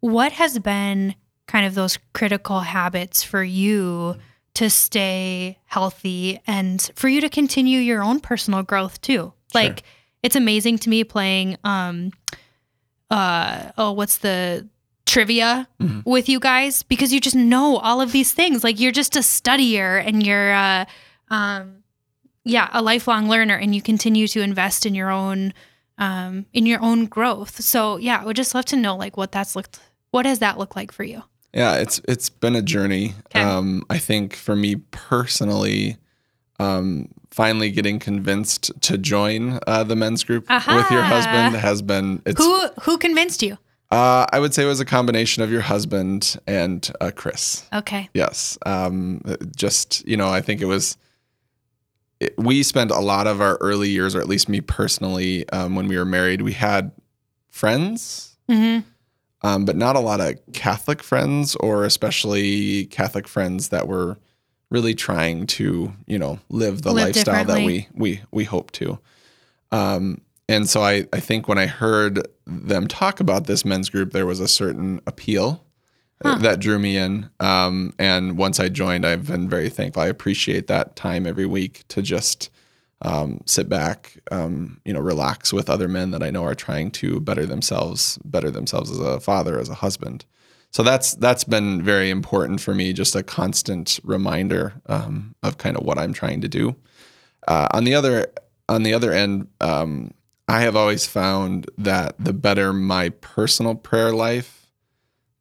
[0.01, 1.15] What has been
[1.47, 4.17] kind of those critical habits for you
[4.55, 9.33] to stay healthy and for you to continue your own personal growth too?
[9.55, 9.83] Like
[10.23, 12.13] it's amazing to me playing um
[13.11, 14.69] uh oh what's the
[15.07, 16.05] trivia Mhm.
[16.07, 18.65] with you guys because you just know all of these things.
[18.65, 20.85] Like you're just a studier and you're uh
[21.29, 21.83] um
[22.45, 25.53] yeah, a lifelong learner and you continue to invest in your own
[25.99, 27.61] um in your own growth.
[27.63, 30.59] So yeah, I would just love to know like what that's looked what does that
[30.59, 31.23] look like for you?
[31.55, 33.15] Yeah, it's it's been a journey.
[33.27, 33.43] Okay.
[33.43, 35.97] Um, I think for me personally,
[36.59, 42.23] um, finally getting convinced to join uh, the men's group with your husband has been.
[42.25, 42.43] It's.
[42.43, 43.59] Who who convinced you?
[43.91, 47.65] Uh, I would say it was a combination of your husband and uh, Chris.
[47.75, 48.09] Okay.
[48.15, 48.57] Yes.
[48.65, 49.21] Um,
[49.55, 50.97] just you know, I think it was.
[52.19, 55.75] It, we spent a lot of our early years, or at least me personally, um,
[55.75, 56.93] when we were married, we had
[57.51, 58.85] friends Mhm.
[59.43, 64.19] Um, but not a lot of Catholic friends, or especially Catholic friends that were
[64.71, 68.99] really trying to, you know, live the Live lifestyle that we we we hope to.
[69.71, 74.13] Um, and so I I think when I heard them talk about this men's group,
[74.13, 75.65] there was a certain appeal
[76.25, 76.39] Huh.
[76.39, 77.29] that drew me in.
[77.41, 80.03] Um, and once I joined, I've been very thankful.
[80.03, 82.49] I appreciate that time every week to just
[83.03, 86.91] um, sit back, um, you know, relax with other men that I know are trying
[86.93, 90.25] to better themselves, better themselves as a father, as a husband.
[90.71, 92.93] So that's that's been very important for me.
[92.93, 96.77] Just a constant reminder um, of kind of what I'm trying to do.
[97.47, 98.33] Uh, on the other
[98.69, 100.13] on the other end, um,
[100.49, 104.67] I have always found that the better my personal prayer life,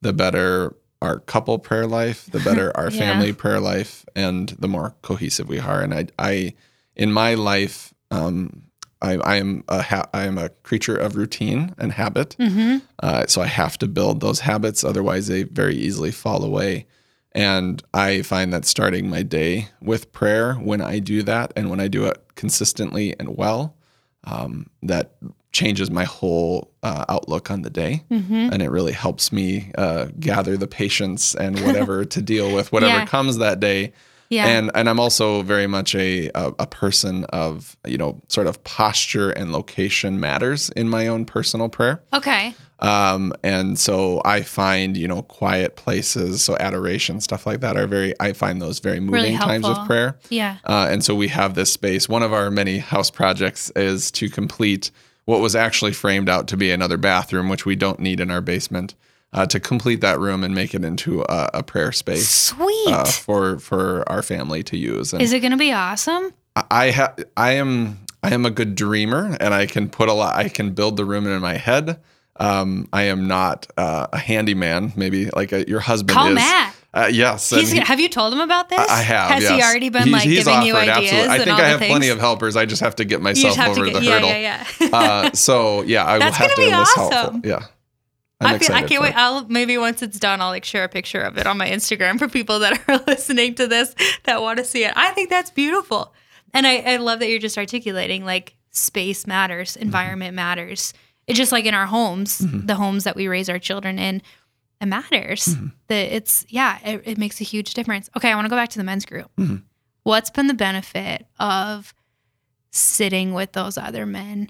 [0.02, 2.98] the better our couple prayer life, the better our Yeah.
[3.00, 5.82] family prayer life, and the more cohesive we are.
[5.82, 6.54] And I, I
[6.96, 8.64] in my life, um,
[9.02, 12.36] I, I am a ha- I am a creature of routine and habit.
[12.40, 12.78] Mm-hmm.
[13.02, 16.86] Uh, so I have to build those habits, otherwise they very easily fall away.
[17.34, 21.80] And I find that starting my day with prayer, when I do that, and when
[21.80, 23.76] I do it consistently and well,
[24.26, 25.16] um, that
[25.54, 28.50] changes my whole uh, outlook on the day, Mm-hmm.
[28.52, 33.00] and it really helps me uh, gather the patience and whatever to deal with whatever
[33.00, 33.06] Yeah.
[33.06, 33.94] comes that day.
[34.32, 34.48] Yeah.
[34.48, 38.64] And and I'm also very much a, a a person of you know sort of
[38.64, 42.02] posture and location matters in my own personal prayer.
[42.14, 42.56] okay.
[42.80, 47.88] Um, and so I find you know quiet places, so adoration stuff like that are
[47.88, 48.14] very.
[48.20, 50.18] I find those very moving Really times of prayer.
[50.30, 50.58] Yeah.
[50.64, 52.10] Uh, and so we have this space.
[52.10, 54.90] One of our many house projects is to complete
[55.26, 58.42] what was actually framed out to be another bathroom, which we don't need in our
[58.42, 58.96] basement.
[59.34, 62.90] Uh, to complete that room and make it into a, a prayer space Sweet.
[62.90, 65.14] uh, for for our family to use.
[65.14, 66.34] And Is it going to be awesome?
[66.70, 67.18] I have.
[67.38, 70.36] I am I am a good dreamer, and I can put a lot.
[70.36, 72.02] I can build the room in my head.
[72.42, 74.92] Um, I am not uh, a handyman.
[74.98, 76.36] Maybe like a, your husband Call is.
[76.36, 76.76] Matt.
[76.94, 78.80] Uh, yes, He's, he- have you told him about this?
[78.90, 79.32] I have.
[79.32, 81.14] Has he already been He's- like he's giving you ideas?
[81.14, 81.30] absolutely.
[81.30, 81.90] I think I have things?
[81.90, 82.58] plenty of helpers.
[82.58, 84.30] I just have to get myself over to get, the yeah, hurdle.
[84.30, 84.88] yeah, yeah.
[84.92, 87.42] uh, so yeah, I That's will have to be this awesome.
[87.46, 87.60] Yeah,
[88.42, 89.10] I'm I, feel, I can't wait.
[89.12, 89.18] it.
[89.18, 92.18] I'll maybe once it's done, I'll like share a picture of it on my Instagram
[92.20, 94.94] for people that are listening to this that want to see it.
[94.96, 96.14] I think that's beautiful,
[96.54, 99.82] and I, I love that you're just articulating like space matters, Mm-hmm.
[99.84, 100.94] environment matters.
[101.28, 104.22] It's just like in our homes, the homes that we raise our children in,
[104.82, 105.46] it matters.
[105.46, 105.68] Mm-hmm.
[105.88, 108.10] That it's yeah, it, it makes a huge difference.
[108.18, 109.30] Okay, I want to go back to the men's group.
[109.40, 109.62] Mhm.
[110.04, 111.94] What's been the benefit of
[112.72, 114.50] sitting with those other men,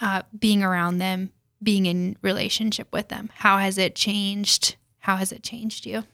[0.00, 1.30] uh, being around them,
[1.64, 3.30] being in relationship with them?
[3.36, 4.76] How has it changed?
[5.00, 6.04] How has it changed you?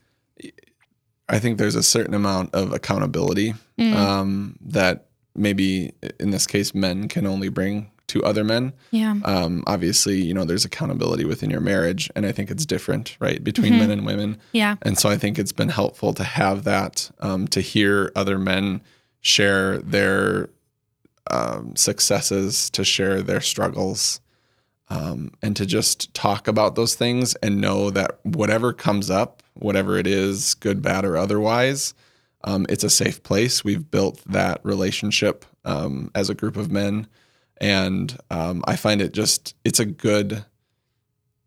[1.28, 3.94] I think there's a certain amount of accountability Mm.
[3.94, 8.72] um, that maybe in this case men can only bring to other men.
[8.90, 9.14] yeah.
[9.24, 13.42] Um, obviously, you know, there's accountability within your marriage, and I think it's different, right,
[13.44, 13.78] between Mhm.
[13.78, 14.38] men and women.
[14.52, 14.74] Yeah.
[14.82, 18.80] And so I think it's been helpful to have that, um, to hear other men
[19.20, 20.48] share their
[21.30, 24.20] um, successes, to share their struggles,
[24.90, 29.96] um, and to just talk about those things and know that whatever comes up, whatever
[29.96, 31.94] it is, good, bad, or otherwise,
[32.44, 33.62] um, it's a safe place.
[33.64, 37.06] We've built that relationship um, as a group of men.
[37.60, 40.44] And um, I find it just, it's a good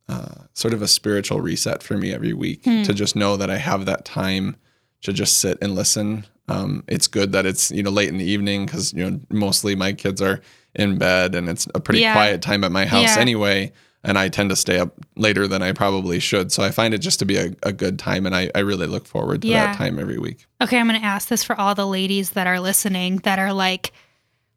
[0.08, 2.84] uh, sort of a spiritual reset for me every week Hmm.
[2.84, 4.56] to just know that I have that time
[5.01, 6.25] to just sit and listen.
[6.47, 9.75] Um, it's good that it's you know late in the evening because you know mostly
[9.75, 10.41] my kids are
[10.75, 12.13] in bed and it's a pretty Yeah.
[12.13, 13.21] quiet time at my house Yeah.
[13.21, 13.71] anyway.
[14.05, 16.51] And I tend to stay up later than I probably should.
[16.51, 18.25] So I find it just to be a, a good time.
[18.25, 19.67] And I, I really look forward to Yeah.
[19.67, 20.45] that time every week.
[20.62, 23.53] Okay, I'm going to ask this for all the ladies that are listening that are
[23.53, 23.93] like,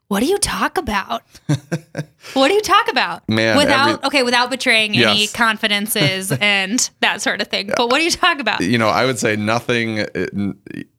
[0.09, 1.23] what do you talk about?
[2.35, 3.29] what do you talk about?
[3.29, 7.73] Man, without every- okay, without betraying any confidences and that sort of thing.
[7.77, 8.61] But what do you talk about?
[8.61, 9.99] you know, I would say nothing.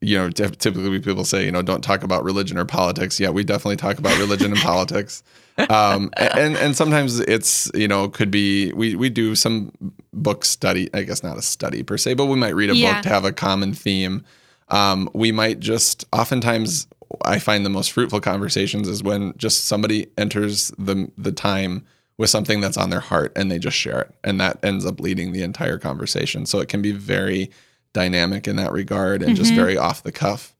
[0.01, 3.19] You know, typ- typically people say, you know, don't talk about religion or politics.
[3.19, 5.23] Yeah, we definitely talk about religion and politics.
[5.69, 9.71] Um, and and sometimes it's you know could be we we do some
[10.13, 10.89] book study.
[10.93, 12.95] I guess not a study per se, but we might read a Yeah.
[12.95, 14.23] book to have a common theme.
[14.69, 16.87] Um, we might just oftentimes
[17.23, 21.85] I find the most fruitful conversations is when just somebody enters the the time
[22.17, 24.99] with something that's on their heart and they just share it and that ends up
[24.99, 27.49] leading the entire conversation so it can be very
[27.93, 29.55] dynamic in that regard and just Mhm.
[29.55, 30.55] very off the cuff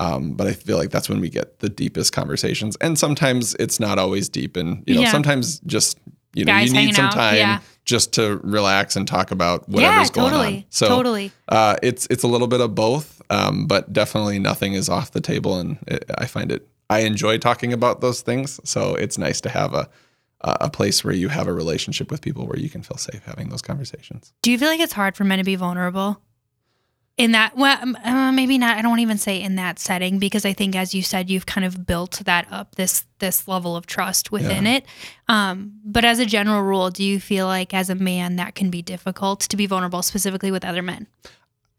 [0.00, 3.80] um, but i feel like that's when we get the deepest conversations and sometimes it's
[3.80, 5.10] not always deep and you know Yeah.
[5.10, 5.98] sometimes just
[6.34, 7.60] you know Guys you need some out, time yeah.
[7.88, 11.32] Just to relax and talk about yeah, whatever's going on so totally.
[11.48, 15.22] uh, it's it's a little bit of both, um, but definitely nothing is off the
[15.22, 16.68] table, and it, I find it.
[16.90, 19.88] I enjoy talking about those things, so it's nice to have a
[20.40, 23.48] a place where you have a relationship with people where you can feel safe having
[23.48, 24.32] those conversations.
[24.42, 26.20] Do you feel like it's hard for men to be vulnerable?
[27.18, 28.78] In that, well, uh, maybe not.
[28.78, 31.64] I don't even say in that setting because I think, as you said, you've kind
[31.64, 34.86] of built that up this this level of trust within it.
[35.26, 38.70] Um, but as a general rule, do you feel like as a man that can
[38.70, 41.08] be difficult to be vulnerable, specifically with other men?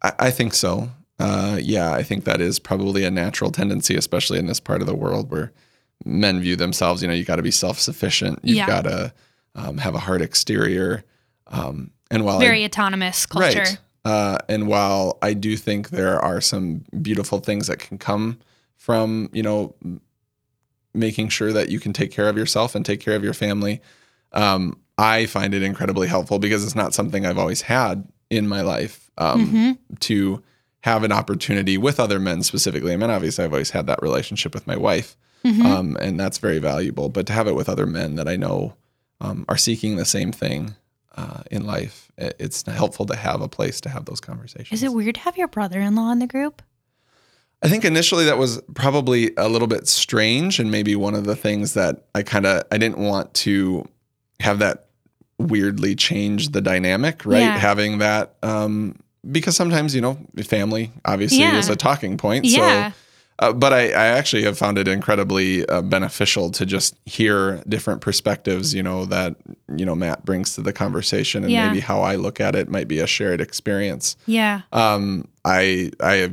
[0.03, 0.89] I, I think so.
[1.19, 4.87] Uh, yeah, I think that is probably a natural tendency, especially in this part of
[4.87, 5.53] the world where
[6.03, 7.01] men view themselves.
[7.01, 8.39] You know, you got to be self sufficient.
[8.43, 8.67] You've Yeah.
[8.67, 9.13] got to
[9.55, 11.05] um, have a hard exterior.
[11.47, 13.59] Um, and while I Very autonomous culture.
[13.59, 13.77] Right.
[14.05, 18.39] Uh, and while I do think there are some beautiful things that can come
[18.77, 19.75] from, you know,
[20.93, 23.81] making sure that you can take care of yourself and take care of your family,
[24.33, 28.61] um, I find it incredibly helpful because it's not something I've always had in my
[28.61, 29.99] life um, Mhm.
[30.01, 30.41] to
[30.81, 32.93] have an opportunity with other men specifically.
[32.93, 35.65] I mean, obviously, I've always had that relationship with my wife, Mhm.
[35.65, 37.09] um, and that's very valuable.
[37.09, 38.75] But to have it with other men that I know
[39.21, 40.75] um, are seeking the same thing
[41.19, 44.71] uh, in life, it's helpful to have a place to have those conversations.
[44.79, 46.61] Is it weird to have your brother-in-law in the group?
[47.61, 51.35] I think initially that was probably a little bit strange, and maybe one of the
[51.35, 53.85] things that I kind of I didn't want to
[54.39, 54.85] have that
[55.37, 57.39] weirdly change the dynamic, right?
[57.39, 57.57] Yeah.
[57.57, 58.95] Having that um,
[59.29, 61.57] because sometimes you know family obviously Yeah.
[61.57, 62.45] is a talking point.
[62.45, 62.91] Yeah.
[62.91, 62.95] So,
[63.39, 68.01] uh, but I, I actually have found it incredibly uh, beneficial to just hear different
[68.01, 68.73] perspectives.
[68.73, 69.35] You know that
[69.75, 71.67] you know Matt brings to the conversation, and Yeah.
[71.67, 74.15] maybe how I look at it might be a shared experience.
[74.25, 74.61] Yeah.
[74.71, 76.31] Um, I I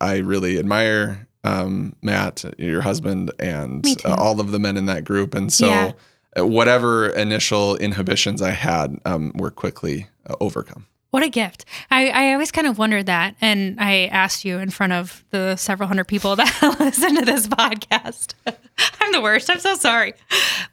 [0.00, 5.04] I really admire um, Matt, your husband, and uh, all of the men in that
[5.04, 5.34] group.
[5.34, 5.92] And so, Yeah.
[6.38, 10.86] uh, whatever initial inhibitions I had um, were quickly uh, overcome.
[11.14, 11.64] What a gift.
[11.92, 13.36] I, I always kind of wondered that.
[13.40, 17.46] And I asked you in front of the several hundred people that listen to this
[17.46, 18.34] podcast.
[19.00, 19.48] I'm the worst.
[19.48, 20.14] I'm so sorry.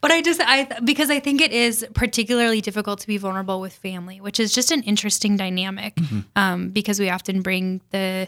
[0.01, 3.73] But I just, I, because I think it is particularly difficult to be vulnerable with
[3.73, 5.95] family, which is just an interesting dynamic
[6.35, 8.27] um, because we often bring the,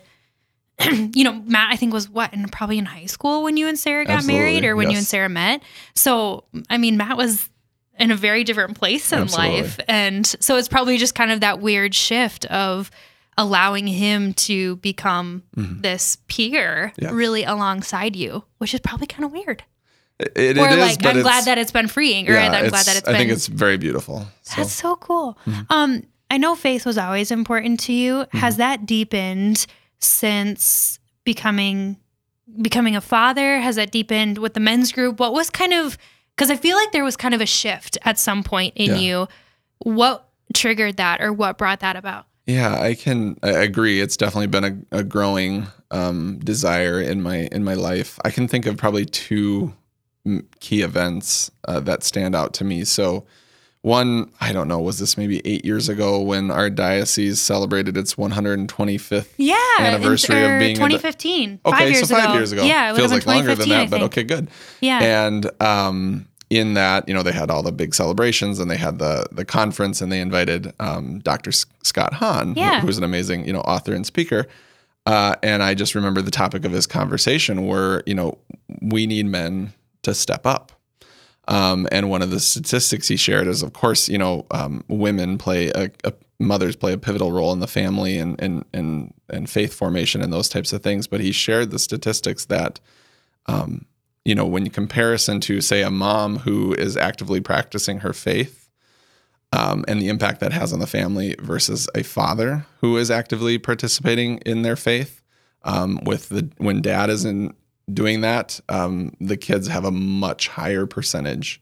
[1.16, 3.80] you know, Matt, I think was what, and probably in high school when you and
[3.80, 5.64] Sarah got married or when you and Sarah met.
[5.96, 7.50] So, I mean, Matt was
[8.00, 9.62] in a very different place in Absolutely.
[9.62, 9.80] life.
[9.88, 12.90] And so it's probably just kind of that weird shift of
[13.38, 17.06] allowing him to become this peer Mm-hmm.
[17.06, 17.12] Yeah.
[17.12, 19.64] really alongside you, which is probably kind of weird.
[20.20, 22.70] It, it or is, like, but I'm glad that it's been freeing, or yeah, I'm
[22.70, 23.20] glad that it's I been.
[23.22, 24.28] think it's very beautiful.
[24.44, 24.62] So.
[24.62, 25.38] That's so cool.
[25.48, 25.62] Mm-hmm.
[25.74, 28.26] Um, I know faith was always important to you.
[28.32, 29.66] Has that deepened
[30.00, 31.98] since becoming
[32.62, 33.60] becoming a father?
[33.60, 35.20] Has that deepened with the men's group?
[35.20, 35.98] What was kind of
[36.36, 38.98] because I feel like there was kind of a shift at some point in Yeah.
[38.98, 39.28] you.
[39.80, 42.26] What triggered that, or what brought that about?
[42.46, 44.02] Yeah, I can I agree.
[44.02, 48.20] It's definitely been a, a growing um, desire in my in my life.
[48.26, 49.74] I can think of probably two
[50.60, 52.86] key events uh, that stand out to me.
[52.86, 53.26] So,
[53.84, 58.16] one, I don't know, was this maybe eight years ago when our diocese celebrated its
[58.16, 59.28] 125th?
[59.38, 61.60] Yeah, Anniversary of or being a- 2015.
[61.66, 62.34] Okay, five years so five ago.
[62.34, 62.64] years ago.
[62.64, 64.50] Yeah, it feels like longer than that, but okay, good.
[64.82, 68.78] Yeah, And um, in that, you know, they had all the big celebrations and they
[68.78, 71.50] had the the conference and they invited um, Dr.
[71.50, 72.82] S- Scott Hahn, who- Yeah.
[72.82, 74.48] who's an amazing, you know, author and speaker.
[75.06, 78.38] Uh, and I just remember the topic of his conversation were, you know,
[78.82, 80.72] we need men to step up.
[81.48, 85.38] Um, and one of the statistics he shared is, of course, you know, um, women
[85.38, 89.50] play a, a mothers play a pivotal role in the family and and and and
[89.50, 91.08] faith formation and those types of things.
[91.08, 92.80] But he shared the statistics that,
[93.48, 93.86] um,
[94.24, 98.70] you know, when you comparison to say a mom who is actively practicing her faith,
[99.52, 103.58] um, and the impact that has on the family versus a father who is actively
[103.58, 105.22] participating in their faith,
[105.64, 107.56] um, with the when dad isn't
[107.92, 111.62] doing that, um, the kids have a much higher percentage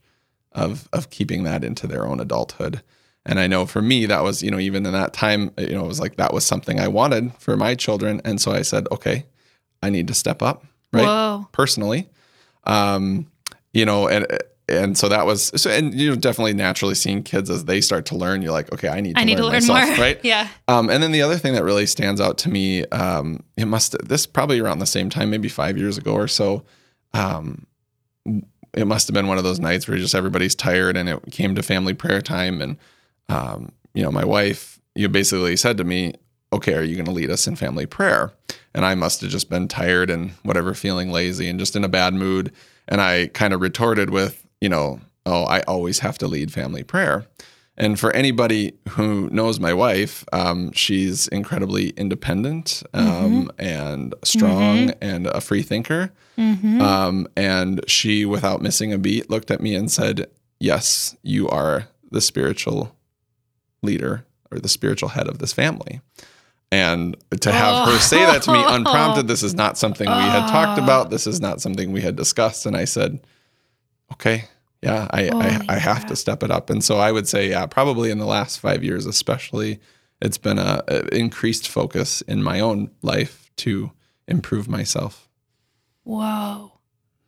[0.52, 2.82] of of keeping that into their own adulthood.
[3.24, 5.84] And I know for me that was you know even in that time you know
[5.84, 8.86] it was like that was something I wanted for my children, and so I said
[8.90, 9.26] okay,
[9.82, 11.48] I need to step up right Whoa.
[11.52, 12.08] personally,
[12.64, 13.26] um,
[13.72, 14.26] you know and.
[14.68, 18.06] And so that was so, and you know, definitely naturally seeing kids as they start
[18.06, 20.06] to learn, you're like, okay, I need to I need learn to learn myself, more.
[20.06, 20.20] right?
[20.24, 20.48] yeah.
[20.68, 23.96] Um, and then the other thing that really stands out to me, um, it must
[24.06, 26.64] this probably around the same time, maybe five years ago or so.
[27.12, 27.66] Um,
[28.74, 31.54] it must have been one of those nights where just everybody's tired, and it came
[31.54, 32.76] to family prayer time, and
[33.28, 36.14] um, you know, my wife, you basically said to me,
[36.52, 38.32] "Okay, are you going to lead us in family prayer?"
[38.74, 41.88] And I must have just been tired and whatever, feeling lazy and just in a
[41.88, 42.52] bad mood,
[42.88, 46.84] and I kind of retorted with, you know, "Oh, I always have to lead family
[46.84, 47.26] prayer."
[47.76, 55.26] And for anybody who knows my wife, um, she's incredibly independent um, and strong and
[55.26, 56.12] a free thinker.
[56.36, 56.80] Mm-hmm.
[56.82, 60.26] Um, and she, without missing a beat, looked at me and said,
[60.60, 62.94] Yes, you are the spiritual
[63.82, 66.00] leader or the spiritual head of this family.
[66.70, 68.74] And to have her say that to me Oh.
[68.74, 70.84] unprompted, this is not something we had talked Oh.
[70.84, 71.08] about.
[71.10, 72.66] This is not something we had discussed.
[72.66, 73.20] And I said,
[74.12, 74.44] Okay,
[74.82, 76.68] yeah, I, Holy I, oh, I have to step it up.
[76.68, 79.80] And so I would say, yeah, probably in the last five years, especially,
[80.20, 83.92] it's been a, a increased focus in my own life to
[84.26, 85.28] improve myself.
[86.04, 86.72] Whoa.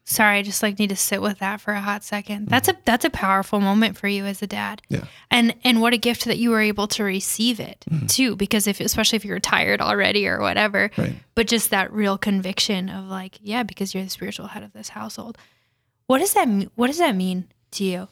[0.06, 2.42] Sorry, I just like need to sit with that for a hot second.
[2.42, 2.50] Mm-hmm.
[2.50, 4.82] That's a that's a powerful moment for you as a dad.
[4.90, 5.04] Yeah.
[5.30, 8.06] And and what a gift that you were able to receive it mm-hmm.
[8.06, 11.14] too because if especially if you're tired already or whatever, Right.
[11.34, 14.90] but just that real conviction of like, yeah, because you're the spiritual head of this
[14.90, 15.38] household.
[16.06, 18.08] What does that what does that mean to you?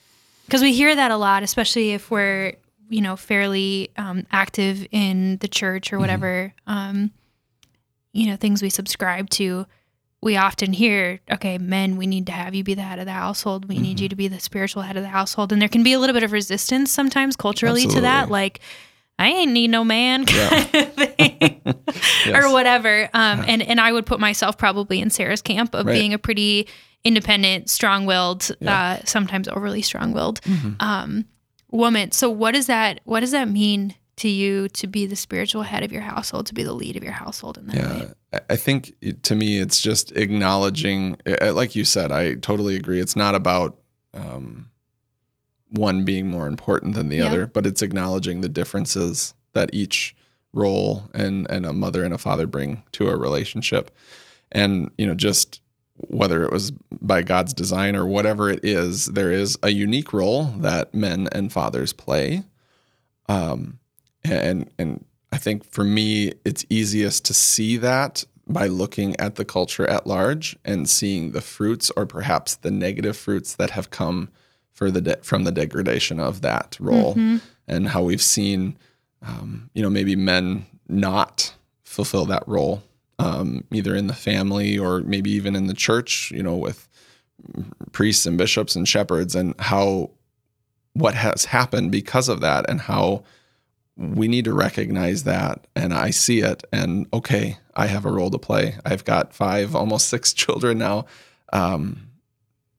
[0.47, 2.55] Because we hear that a lot, especially if we're,
[2.91, 7.11] you know, fairly um, active in the church or whatever um,
[8.13, 9.67] you know, things we subscribe to
[10.21, 13.13] we often hear, okay, men, we need to have you be the head of the
[13.13, 13.65] household.
[13.69, 14.03] We need Mm-hmm.
[14.05, 15.51] you to be the spiritual head of the household.
[15.53, 18.31] And there can be a little bit of resistance sometimes culturally to that.
[18.31, 18.61] Like,
[19.19, 21.61] I ain't need no man kind of thing
[22.25, 22.45] Yes.
[22.45, 23.09] or whatever.
[23.15, 25.95] Um, and, and I would put myself probably in Sarah's camp of Right.
[25.95, 26.69] being a pretty
[27.05, 28.81] independent, strong willed, Yeah.
[29.01, 30.77] uh, sometimes overly strong willed Mhm.
[30.81, 31.25] um,
[31.71, 32.13] woman.
[32.13, 35.83] So what does that what does that mean to you to be the spiritual head
[35.83, 37.77] of your household, to be the lead of your household in that?
[37.77, 43.01] Yeah, I- I think to me, it's just acknowledging, like you said, I totally agree.
[43.01, 43.79] It's not about
[44.15, 44.69] um,
[45.71, 47.27] one being more important than the Yeah.
[47.29, 50.15] other, but it's acknowledging the differences that each
[50.53, 53.91] role and and a mother and a father bring to a relationship,
[54.51, 55.62] and you know, just
[56.09, 60.45] whether it was by God's design or whatever it is, there is a unique role
[60.59, 62.43] that men and fathers play.
[63.29, 63.79] Um,
[64.25, 69.45] and and I think for me, it's easiest to see that by looking at the
[69.45, 74.29] culture at large and seeing the fruits or perhaps the negative fruits that have come
[74.73, 77.41] for the de- from the degradation of that role Mhm.
[77.69, 78.77] and how we've seen,
[79.23, 82.83] um, you know, maybe men not fulfill that role,
[83.23, 86.89] um, either in the family or maybe even in the church, you know, with
[87.93, 90.11] priests and bishops and shepherds, and how
[90.95, 93.23] what has happened because of that, and how
[93.97, 95.67] we need to recognize that.
[95.77, 98.77] And I see it, and okay, I have a role to play.
[98.85, 101.07] I've got five, almost six children now.
[101.53, 102.09] Um,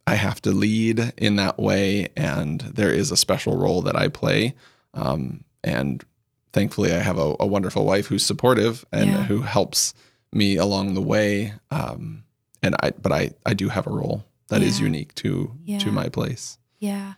[0.06, 4.10] I have to lead in that way, and there is a special role that I
[4.10, 4.54] play.
[4.94, 6.04] Um, and
[6.52, 9.24] thankfully, I have a, a wonderful wife who's supportive and Yeah.
[9.24, 9.94] who helps
[10.34, 11.54] me along the way.
[11.72, 12.24] Um,
[12.62, 14.86] and I, but I, I do have a role that is Yeah.
[14.86, 15.80] unique to Yeah.
[15.80, 16.58] to my place.
[16.80, 17.14] Yeah.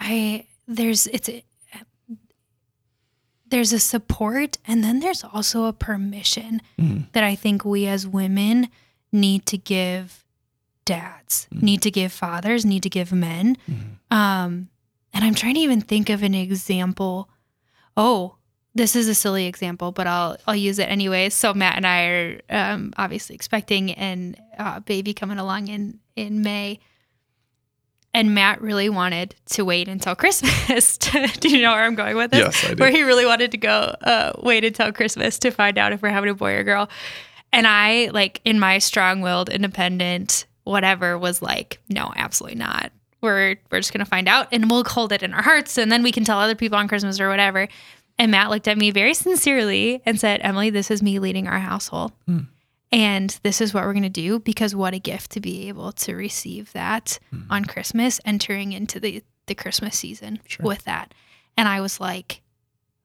[0.00, 1.44] I there's it's a,
[3.48, 7.12] there's a support and then there's also a permission Mhm.
[7.12, 8.68] that I think we as women
[9.12, 10.24] need to give
[10.86, 11.62] dads, Mhm.
[11.62, 13.56] need to give fathers, need to give men.
[13.70, 13.98] Mhm.
[14.10, 14.68] Um
[15.14, 17.28] and I'm trying to even think of an example.
[17.96, 18.36] Oh,
[18.74, 21.34] this is a silly example, but I'll I'll use it anyways.
[21.34, 26.42] So Matt and I are um, obviously expecting an uh, baby coming along in in
[26.42, 26.80] May,
[28.14, 30.96] and Matt really wanted to wait until Christmas.
[30.98, 32.40] to, do you know where I'm going with this?
[32.40, 32.80] Yes, I do.
[32.80, 36.10] Where he really wanted to go uh, wait until Christmas to find out if we're
[36.10, 36.88] having a boy or girl,
[37.52, 42.90] and I like in my strong-willed, independent, whatever, was like, no, absolutely not
[43.22, 46.02] we're we're just gonna find out and we'll hold it in our hearts and then
[46.02, 47.68] we can tell other people on Christmas or whatever.
[48.22, 51.58] And Matt looked at me very sincerely and said, Emily, this is me leading our
[51.58, 52.12] household.
[52.26, 52.38] Hmm.
[52.92, 56.14] And this is what we're gonna do because what a gift to be able to
[56.14, 57.42] receive that Hmm.
[57.50, 60.64] on Christmas, entering into the, the Christmas season Sure.
[60.64, 61.12] with that.
[61.56, 62.42] And I was like,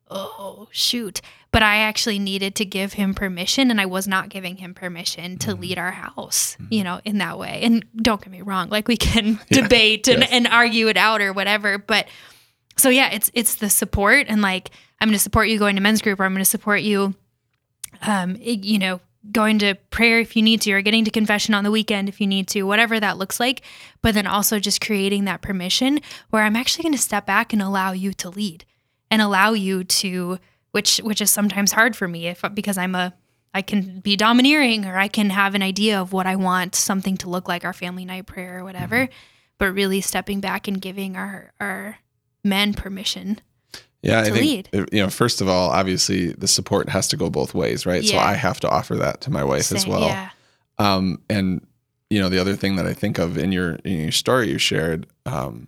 [0.09, 1.20] oh shoot.
[1.51, 5.39] But I actually needed to give him permission and I was not giving him permission
[5.39, 5.59] to Mhm.
[5.61, 7.61] lead our house, you know, in that way.
[7.63, 9.61] And don't get me wrong, like we can Yeah.
[9.63, 10.30] debate and, Yes.
[10.32, 11.80] and argue it out or whatever.
[11.80, 12.07] But
[12.78, 16.01] so yeah, it's it's the support and like I'm gonna support you going to men's
[16.01, 17.15] group or I'm gonna support you
[18.03, 18.99] um you know,
[19.32, 22.21] going to prayer if you need to or getting to confession on the weekend if
[22.21, 23.61] you need to, whatever that looks like.
[24.01, 25.99] But then also just creating that permission
[26.30, 28.65] where I'm actually gonna step back and allow you to lead
[29.09, 30.39] and allow you to
[30.71, 33.13] which which is sometimes hard for me if because I'm a
[33.53, 37.17] I can be domineering or I can have an idea of what I want something
[37.17, 39.09] to look like our family night prayer or whatever,
[39.57, 41.97] but really stepping back and giving our our
[42.48, 43.39] men permission.
[44.04, 44.70] Yeah, I think lead.
[44.91, 45.10] you know.
[45.10, 48.04] First of all, obviously, the support has to go both ways, right?
[48.06, 50.02] So I have to offer that to my wife as well.
[50.08, 50.30] Yeah.
[50.78, 51.66] Um, and
[52.10, 54.60] you know, the other thing that I think of in your in your story you
[54.60, 55.68] shared, um,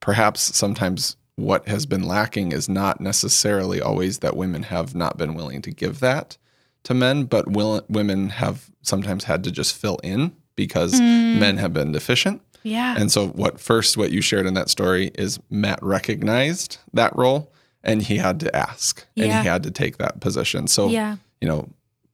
[0.00, 5.34] perhaps sometimes what has been lacking is not necessarily always that women have not been
[5.34, 6.36] willing to give that
[6.84, 11.38] to men, but will, women have sometimes had to just fill in because Mm.
[11.38, 12.42] men have been deficient.
[12.68, 12.96] Yeah.
[12.98, 17.52] And so, what first, what you shared in that story is Matt recognized that role
[17.82, 20.66] and he had to ask and he had to take that position.
[20.66, 21.16] So, yeah.
[21.40, 21.68] you know,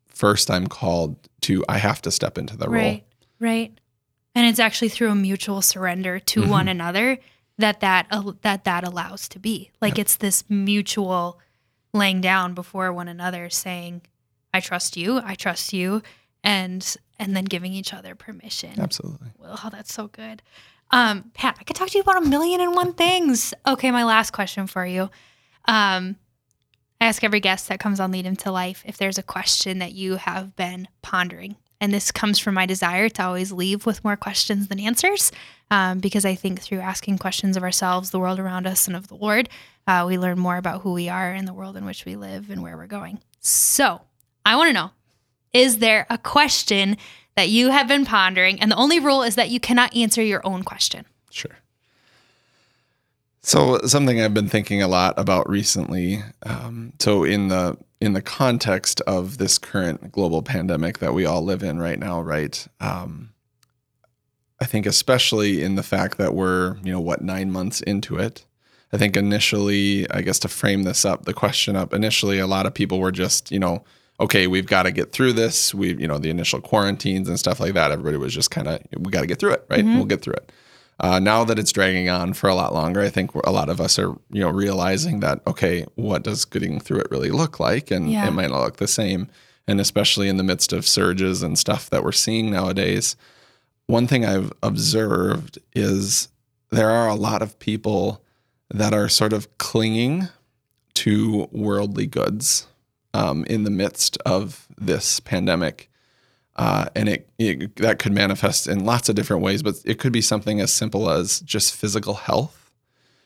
[0.07, 2.75] first I'm called to, I have to step into the role.
[2.83, 3.05] Right.
[3.41, 3.79] Right.
[4.35, 6.49] And it's actually through a mutual surrender to Mhm.
[6.49, 7.19] one another
[7.59, 9.71] that that al- that that allows to be.
[9.81, 11.39] Like it's this mutual
[11.93, 14.03] laying down before one another saying,
[14.53, 16.03] I trust you, I trust you,
[16.43, 18.81] and and then giving each other permission.
[18.81, 19.29] Absolutely.
[19.39, 20.43] Well, oh, that's so good.
[20.91, 23.55] Um, Pat, I could talk to you about a million and one things.
[23.67, 25.11] Okay, my last question for you.
[25.67, 26.17] Um,
[27.01, 29.79] I ask every guest that comes on Lead Him to Life if there's a question
[29.81, 31.57] that you have been pondering.
[31.81, 35.33] And this comes from my desire to always leave with more questions than answers,
[35.71, 39.09] um, because I think through asking questions of ourselves, the world around us, and of
[39.09, 39.49] the Lord,
[39.87, 42.49] uh, we learn more about who we are and the world in which we live
[42.49, 43.21] and where we're going.
[43.41, 44.01] So
[44.47, 44.93] I want to know
[45.55, 46.99] is there a question
[47.37, 48.61] that you have been pondering.
[48.61, 51.05] And the only rule is that you cannot answer your own question.
[51.31, 51.57] Sure.
[53.43, 56.23] So something I've been thinking a lot about recently.
[56.45, 61.43] Um, so in the in the context of this current global pandemic that we all
[61.43, 62.67] live in right now, right?
[62.81, 63.31] Um,
[64.61, 68.47] I think especially in the fact that we're you know what nine months into it.
[68.93, 72.65] I think initially, I guess to frame this up, the question up initially, a lot
[72.65, 73.85] of people were just you know
[74.21, 75.75] okay, we've got to get through this.
[75.75, 77.91] We, you know, the initial quarantines and stuff like that.
[77.91, 79.85] Everybody was just kind of, we got to get through it, right?
[79.85, 79.97] Mm-hmm.
[79.97, 80.53] We'll get through it.
[81.01, 83.81] Uh, now that it's dragging on for a lot longer, I think a lot of
[83.81, 87.91] us are, you know, realizing that okay, what does getting through it really look like?
[87.91, 88.29] And yeah.
[88.29, 89.29] it might not look the same.
[89.67, 93.17] And especially in the midst of surges and stuff that we're seeing nowadays,
[93.87, 96.29] one thing I've observed is
[96.71, 98.23] there are a lot of people
[98.71, 100.29] that are sort of clinging
[100.95, 102.67] to worldly goods
[103.15, 105.89] um, in the midst of this pandemic.
[106.57, 110.13] Uh, and it, it, that could manifest in lots of different ways, but it could
[110.13, 112.71] be something as simple as just physical health.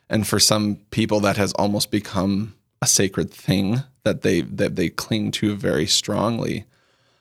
[0.08, 4.88] And for some people, that has almost become a sacred thing that they that they
[4.88, 6.64] cling to very strongly.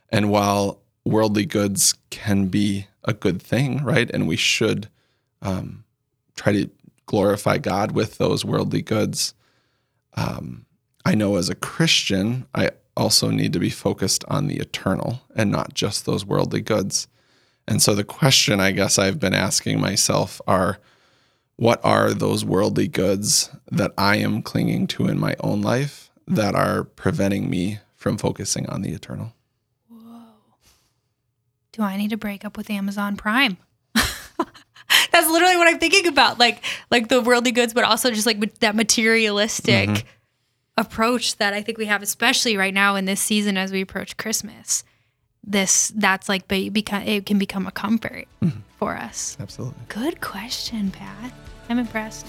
[0.10, 4.88] And while worldly goods can be a good thing, right, and we should
[5.42, 5.84] um,
[6.36, 6.70] try to
[7.06, 9.34] glorify God with those worldly goods,
[10.14, 10.66] um,
[11.08, 15.50] I know as a Christian, I also need to be focused on the eternal and
[15.50, 17.08] not just those worldly goods.
[17.66, 20.80] And so the question I guess I've been asking myself are
[21.56, 26.56] what are those worldly goods that I am clinging to in my own life that
[26.56, 29.34] are preventing me from focusing on the eternal?
[29.88, 30.24] Whoa.
[31.72, 33.56] Do I need to break up with Amazon Prime?
[33.96, 36.38] That's literally what I'm thinking about.
[36.38, 40.08] Like like the worldly goods, but also just like that materialistic mm-hmm
[40.78, 44.16] approach that I think we have, especially right now in this season as we approach
[44.18, 44.84] Christmas.
[45.44, 48.60] This that's like become it can become a comfort mm-hmm.
[48.78, 49.38] for us.
[49.40, 49.80] Absolutely.
[49.88, 51.34] Good question, Pat.
[51.70, 52.28] I'm impressed.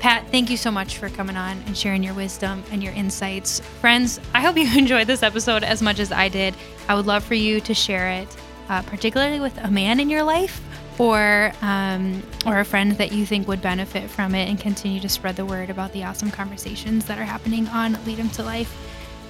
[0.00, 3.60] Pat, thank you so much for coming on and sharing your wisdom and your insights.
[3.80, 6.54] Friends, I hope you enjoyed this episode as much as I did.
[6.88, 8.28] I would love for you to share it,
[8.68, 10.60] uh, particularly with a man in your life
[10.98, 15.08] or um, or a friend that you think would benefit from it and continue to
[15.08, 18.74] spread the word about the awesome conversations that are happening on Lead Them to Life.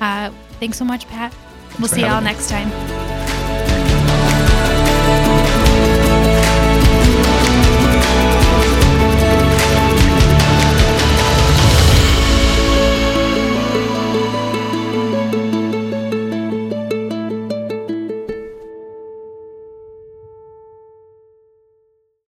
[0.00, 1.34] Uh, thanks so much, Pat.
[1.78, 3.21] We'll see y'all next time.